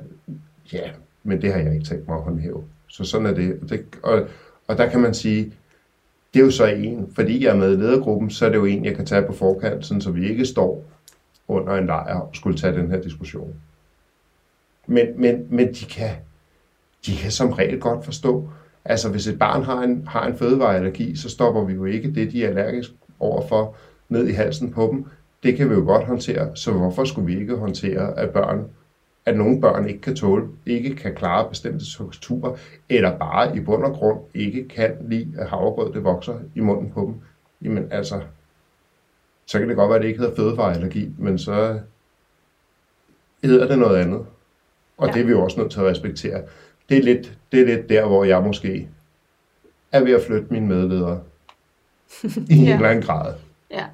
[0.74, 0.90] Ja,
[1.24, 2.64] men det har jeg ikke tænkt mig at håndhæve.
[2.88, 3.60] Så sådan er det.
[3.62, 4.28] Og, det, og,
[4.68, 5.54] og der kan man sige,
[6.34, 8.66] det er jo så en, fordi jeg er med i ledergruppen, så er det jo
[8.66, 10.86] en, jeg kan tage på forkanten, så vi ikke står
[11.48, 13.54] under en lejr og skulle tage den her diskussion.
[14.88, 16.10] Men, men, men de, kan,
[17.06, 18.50] de kan som regel godt forstå,
[18.86, 22.32] altså hvis et barn har en, har en fødevareallergi, så stopper vi jo ikke det,
[22.32, 23.76] de er allergisk overfor,
[24.10, 25.06] ned i halsen på dem.
[25.44, 28.66] Det kan vi jo godt håndtere, så hvorfor skulle vi ikke håndtere, at børn
[29.30, 32.58] at nogle børn ikke kan tåle, ikke kan klare bestemte strukturer,
[32.90, 36.92] eller bare i bund og grund ikke kan lide, at havregrød det vokser i munden
[36.92, 37.16] på dem,
[37.62, 38.22] jamen altså,
[39.46, 41.80] så kan det godt være, at det ikke hedder fødevareallergi, men så
[43.44, 44.26] hedder det noget andet.
[44.98, 45.14] Og ja.
[45.14, 46.44] det er vi jo også nødt til at respektere.
[46.90, 48.88] Det er, lidt, det er lidt der, hvor jeg måske
[49.92, 51.22] er ved at flytte mine medledere
[52.24, 52.74] i en ja.
[52.74, 53.34] eller anden grad.
[53.72, 53.86] Ja,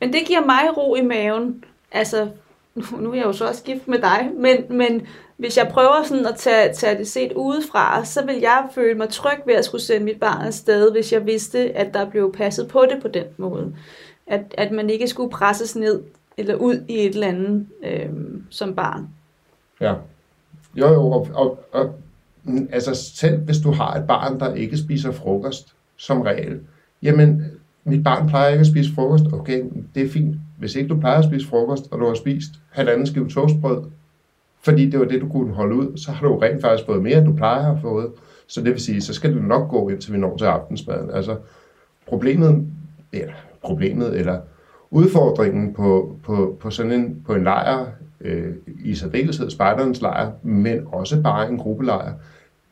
[0.00, 2.28] men det giver mig ro i maven, altså
[2.74, 6.02] nu, nu er jeg jo så også gift med dig, men, men hvis jeg prøver
[6.04, 9.64] sådan at tage, tage det set udefra, så vil jeg føle mig tryg ved at
[9.64, 13.08] skulle sende mit barn afsted, hvis jeg vidste, at der blev passet på det på
[13.08, 13.74] den måde.
[14.26, 16.02] At, at man ikke skulle presses ned
[16.36, 18.10] eller ud i et eller andet øh,
[18.50, 19.08] som barn.
[19.80, 19.94] Ja.
[20.74, 21.94] Jo, jo, og, og, og
[22.70, 26.60] altså selv hvis du har et barn, der ikke spiser frokost som regel,
[27.02, 27.44] jamen
[27.84, 29.64] mit barn plejer ikke at spise frokost, okay,
[29.94, 30.36] det er fint.
[30.58, 33.84] Hvis ikke du plejer at spise frokost, og du har spist halvanden skive toastbrød,
[34.62, 37.18] fordi det var det, du kunne holde ud, så har du rent faktisk fået mere,
[37.18, 38.10] end du plejer at have fået.
[38.46, 41.10] Så det vil sige, så skal det nok gå, indtil vi når til aftensmaden.
[41.10, 41.36] Altså,
[42.06, 42.66] problemet,
[43.12, 44.40] eller problemet, eller
[44.92, 47.86] udfordringen på, på, på sådan en, på en lejr,
[48.20, 48.52] øh,
[48.84, 52.12] i særdeleshed spejderens lejr, men også bare en gruppelejr,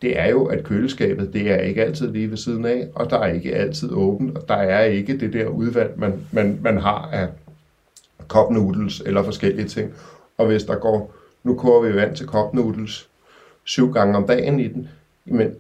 [0.03, 3.19] det er jo, at køleskabet, det er ikke altid lige ved siden af, og der
[3.19, 7.09] er ikke altid åbent, og der er ikke det der udvalg, man, man, man har
[7.13, 7.29] af
[8.29, 9.93] cup noodles eller forskellige ting.
[10.39, 11.15] Og hvis der går,
[11.45, 13.09] nu koger vi vand til cup noodles
[13.65, 14.89] syv gange om dagen i den,
[15.25, 15.55] men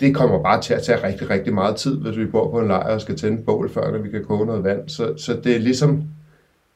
[0.00, 2.68] det kommer bare til at tage rigtig, rigtig meget tid, hvis vi bor på en
[2.68, 4.88] lejr og skal tænde bål, før vi kan koge noget vand.
[4.88, 6.04] Så, så det er ligesom,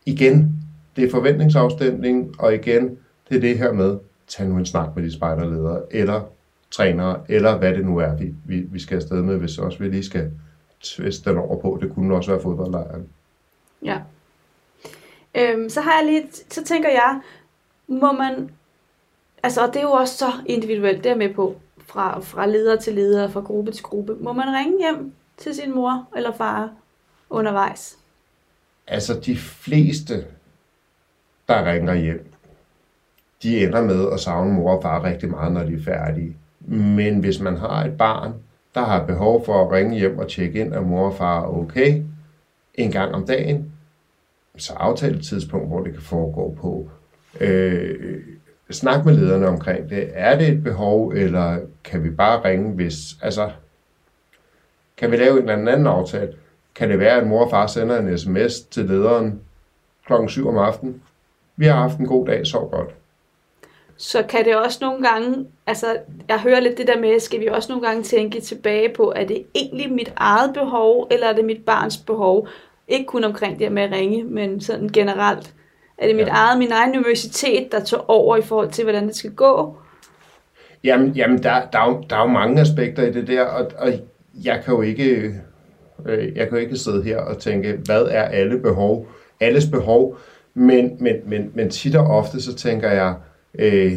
[0.06, 0.56] igen,
[0.96, 2.98] det er forventningsafstemning, og igen,
[3.28, 3.98] det er det her med,
[4.28, 6.22] tag nu en snak med de spejderledere, eller
[6.70, 9.88] trænere, eller hvad det nu er, vi, vi, vi skal afsted med, hvis også vi
[9.88, 10.30] lige skal
[10.82, 11.78] tviste den over på.
[11.82, 13.08] Det kunne også være fodboldlejren.
[13.84, 13.98] Ja.
[15.34, 17.20] Øhm, så har jeg lige, så tænker jeg,
[17.88, 18.50] må man,
[19.42, 21.56] altså og det er jo også så individuelt, det er med på,
[21.90, 24.16] fra, fra leder til leder, fra gruppe til gruppe.
[24.20, 26.70] Må man ringe hjem til sin mor eller far
[27.30, 27.96] undervejs?
[28.86, 30.24] Altså de fleste,
[31.48, 32.32] der ringer hjem,
[33.42, 36.36] de ender med at savne mor og far rigtig meget, når de er færdige.
[36.68, 38.34] Men hvis man har et barn,
[38.74, 41.46] der har behov for at ringe hjem og tjekke ind, at mor og far er
[41.46, 42.02] okay,
[42.74, 43.72] en gang om dagen,
[44.56, 46.90] så aftale et tidspunkt, hvor det kan foregå på.
[47.40, 48.22] Øh,
[48.70, 50.10] snakke med lederne omkring det.
[50.14, 52.96] Er det et behov, eller kan vi bare ringe, hvis...
[53.22, 53.50] Altså,
[54.96, 56.32] kan vi lave en eller anden aftale?
[56.74, 59.40] Kan det være, at mor og far sender en sms til lederen
[60.06, 61.02] klokken 7 om aftenen?
[61.56, 62.94] Vi har haft en god dag, så godt.
[63.96, 65.96] Så kan det også nogle gange, altså
[66.28, 69.24] jeg hører lidt det der med, skal vi også nogle gange tænke tilbage på, er
[69.24, 72.48] det egentlig mit eget behov, eller er det mit barns behov?
[72.88, 75.54] Ikke kun omkring det med at ringe, men sådan generelt.
[76.00, 76.32] Er det mit ja.
[76.32, 79.76] eget, min egen universitet, der tog over i forhold til, hvordan det skal gå?
[80.84, 83.70] Jamen, jamen der, der, er jo, der er jo mange aspekter i det der, og,
[83.78, 83.92] og
[84.44, 85.34] jeg kan jo ikke,
[86.06, 89.06] øh, jeg kan jo ikke sidde her og tænke, hvad er alle behov,
[89.40, 90.16] alles behov,
[90.54, 93.14] men, men, men, men tit og ofte så tænker jeg,
[93.54, 93.92] øh,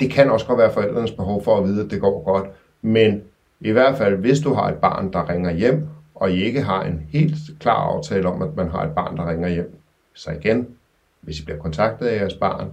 [0.00, 2.46] det kan også godt være forældrenes behov for at vide, at det går godt,
[2.82, 3.22] men
[3.60, 6.82] i hvert fald, hvis du har et barn, der ringer hjem, og I ikke har
[6.82, 9.74] en helt klar aftale om, at man har et barn, der ringer hjem,
[10.14, 10.68] så igen,
[11.22, 12.70] hvis I bliver kontaktet af jeres barn,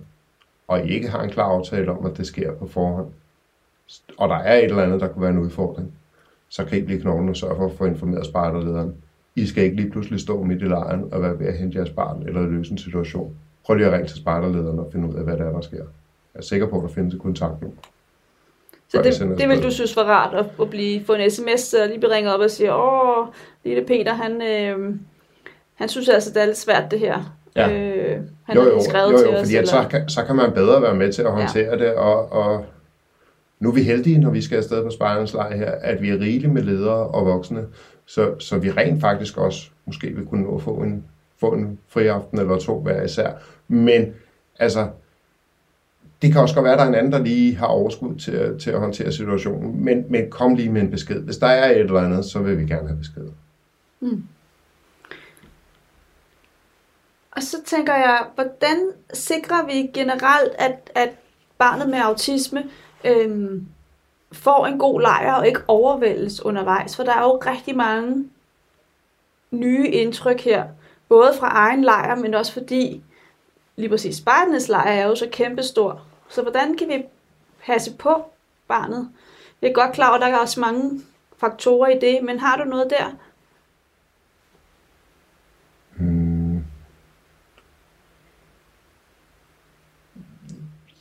[0.68, 3.08] og I ikke har en klar aftale om, at det sker på forhånd,
[4.18, 5.94] og der er et eller andet, der kunne være en udfordring,
[6.50, 8.96] så grib lige knoglen og sørg for at få informeret spejderlederen.
[9.36, 11.90] I skal ikke lige pludselig stå midt i lejren og være ved at hente jeres
[11.90, 13.36] barn eller løse en situation.
[13.66, 15.78] Prøv lige at ringe til spejderlederen og finde ud af, hvad der er, der sker.
[15.78, 17.78] Jeg er sikker på, at der findes et kontaktnummer.
[18.90, 21.88] Så det, det vil du synes var rart at, at blive, få en sms og
[21.88, 23.28] lige blive ringet op og sige, åh,
[23.64, 24.96] lille Peter, han, øh,
[25.76, 27.38] han synes altså, det er lidt svært det her.
[27.60, 28.16] Ja.
[28.16, 29.40] Øh, han jo, jo, har skrevet jo, jo, til os.
[29.40, 29.70] Fordi eller...
[29.70, 31.78] så, kan, så kan man bedre være med til at håndtere ja.
[31.78, 32.66] det, og, og
[33.60, 36.20] nu er vi heldige, når vi skal afsted på spejlerens lejr her, at vi er
[36.20, 37.66] rigelige med ledere og voksne,
[38.06, 41.04] så, så vi rent faktisk også måske vil kunne nå at få en,
[41.40, 43.32] få en fri aften eller to hver især.
[43.68, 44.14] Men
[44.60, 44.88] altså,
[46.22, 48.60] det kan også godt være, at der er en anden, der lige har overskud til,
[48.60, 49.86] til at håndtere situationen.
[49.86, 51.22] Men, men kom lige med en besked.
[51.22, 53.24] Hvis der er et eller andet, så vil vi gerne have besked.
[54.00, 54.24] Mm.
[57.40, 61.10] Og så tænker jeg, hvordan sikrer vi generelt, at, at
[61.58, 62.70] barnet med autisme
[63.04, 63.68] øhm,
[64.32, 66.96] får en god lejr og ikke overvældes undervejs?
[66.96, 68.30] For der er jo rigtig mange
[69.52, 70.66] nye indtryk her,
[71.10, 73.04] både fra egen lejr, men også fordi
[73.76, 76.02] lige præcis barnets lejr er jo så kæmpestor.
[76.30, 77.04] Så hvordan kan vi
[77.66, 78.32] passe på
[78.68, 79.10] barnet?
[79.62, 81.02] Jeg er godt klar over, at der er også mange
[81.38, 83.12] faktorer i det, men har du noget der?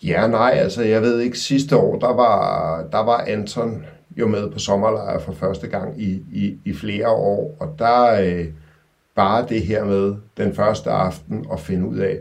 [0.09, 3.85] Ja, nej, altså jeg ved ikke, sidste år, der var, der var Anton
[4.17, 8.47] jo med på sommerlejr for første gang i, i, i flere år, og der øh,
[9.15, 12.19] bare det her med den første aften at finde ud af,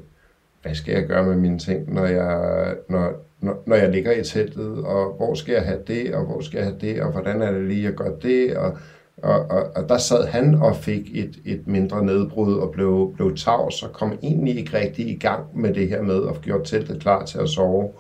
[0.62, 4.24] hvad skal jeg gøre med mine ting, når jeg, når, når, når jeg ligger i
[4.24, 7.42] teltet, og hvor skal jeg have det, og hvor skal jeg have det, og hvordan
[7.42, 8.78] er det lige, jeg gør det, og,
[9.24, 13.36] og, og, og der sad han og fik et, et mindre nedbrud og blev, blev
[13.36, 16.64] tavs og kom egentlig ikke rigtig i gang med det her med at få gjort
[16.66, 17.92] teltet klar til at sove.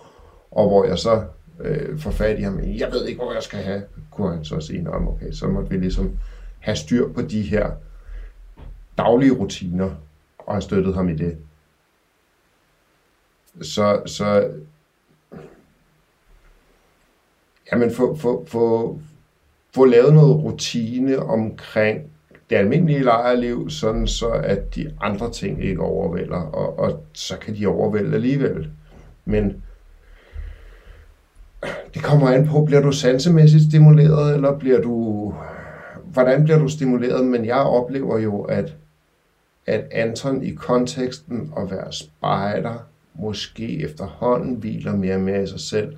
[0.51, 1.23] Og hvor jeg så
[1.59, 4.59] øh, får fat i ham, jeg ved ikke, hvor jeg skal have, kunne han så
[4.59, 6.17] sige, Nå, okay, så måtte vi ligesom
[6.59, 7.71] have styr på de her
[8.97, 9.89] daglige rutiner,
[10.37, 11.37] og have støttet ham i det.
[13.61, 14.51] Så, så
[17.71, 18.99] jamen få, få, få,
[19.77, 22.01] få lavet noget rutine omkring
[22.49, 27.55] det almindelige lejerliv, sådan så at de andre ting ikke overvælder, og, og så kan
[27.55, 28.69] de overvælde alligevel.
[29.25, 29.63] Men
[31.93, 35.33] det kommer an på, bliver du sansemæssigt stimuleret, eller bliver du...
[36.03, 37.25] Hvordan bliver du stimuleret?
[37.25, 38.75] Men jeg oplever jo, at,
[39.65, 45.59] at Anton i konteksten at være spejder, måske efterhånden hviler mere og mere i sig
[45.59, 45.97] selv,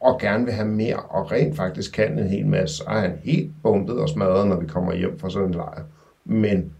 [0.00, 3.18] og gerne vil have mere, og rent faktisk kan en hel masse, så er han
[3.24, 5.82] helt bumpet og smadret, når vi kommer hjem fra sådan en lejr.
[6.24, 6.72] Men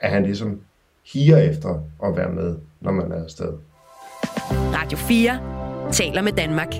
[0.00, 0.60] er han ligesom
[1.12, 3.52] higer efter at være med, når man er afsted.
[4.50, 6.74] Radio 4 taler med Danmark.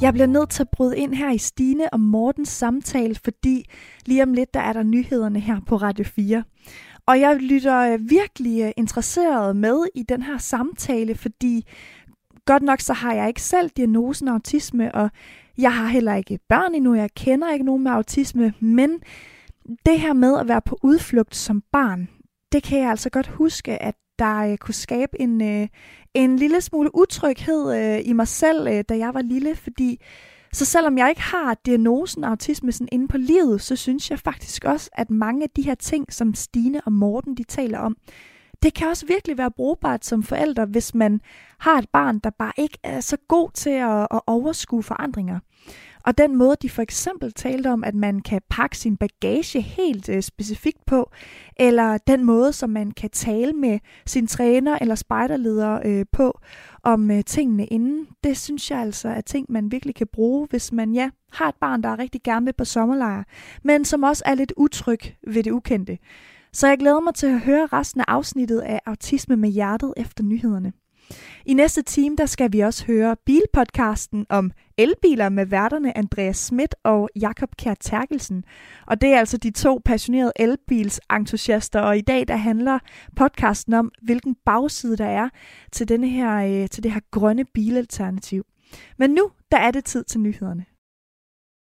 [0.00, 3.70] Jeg bliver nødt til at bryde ind her i Stine og Mortens samtale, fordi
[4.06, 6.44] lige om lidt, der er der nyhederne her på Radio 4.
[7.06, 11.66] Og jeg lytter øh, virkelig øh, interesseret med i den her samtale, fordi
[12.44, 15.10] godt nok så har jeg ikke selv diagnosen autisme, og
[15.58, 18.90] jeg har heller ikke børn endnu, jeg kender ikke nogen med autisme, men
[19.86, 22.08] det her med at være på udflugt som barn,
[22.52, 25.68] det kan jeg altså godt huske, at der øh, kunne skabe en, øh,
[26.14, 30.00] en lille smule utryghed øh, i mig selv, øh, da jeg var lille, fordi
[30.52, 34.64] så selvom jeg ikke har diagnosen autisme sådan inde på livet, så synes jeg faktisk
[34.64, 37.96] også, at mange af de her ting, som Stine og Morten de taler om,
[38.64, 41.20] det kan også virkelig være brugbart som forældre, hvis man
[41.58, 45.38] har et barn, der bare ikke er så god til at, at overskue forandringer.
[46.04, 50.08] Og den måde, de for eksempel talte om, at man kan pakke sin bagage helt
[50.08, 51.10] øh, specifikt på,
[51.56, 56.40] eller den måde, som man kan tale med sin træner eller spejderleder øh, på
[56.82, 60.72] om øh, tingene inden, det synes jeg altså er ting, man virkelig kan bruge, hvis
[60.72, 63.22] man ja, har et barn, der er rigtig gerne vil på sommerlejr,
[63.62, 65.98] men som også er lidt utryg ved det ukendte.
[66.54, 70.24] Så jeg glæder mig til at høre resten af afsnittet af Autisme med hjertet efter
[70.24, 70.72] nyhederne.
[71.46, 76.74] I næste time, der skal vi også høre bilpodcasten om elbiler med værterne Andreas Schmidt
[76.84, 78.44] og Jakob Kjær Terkelsen.
[78.86, 82.78] Og det er altså de to passionerede elbilsentusiaster, og i dag der handler
[83.16, 85.28] podcasten om, hvilken bagside der er
[85.72, 88.44] til, denne her, øh, til det her grønne bilalternativ.
[88.98, 90.64] Men nu, der er det tid til nyhederne.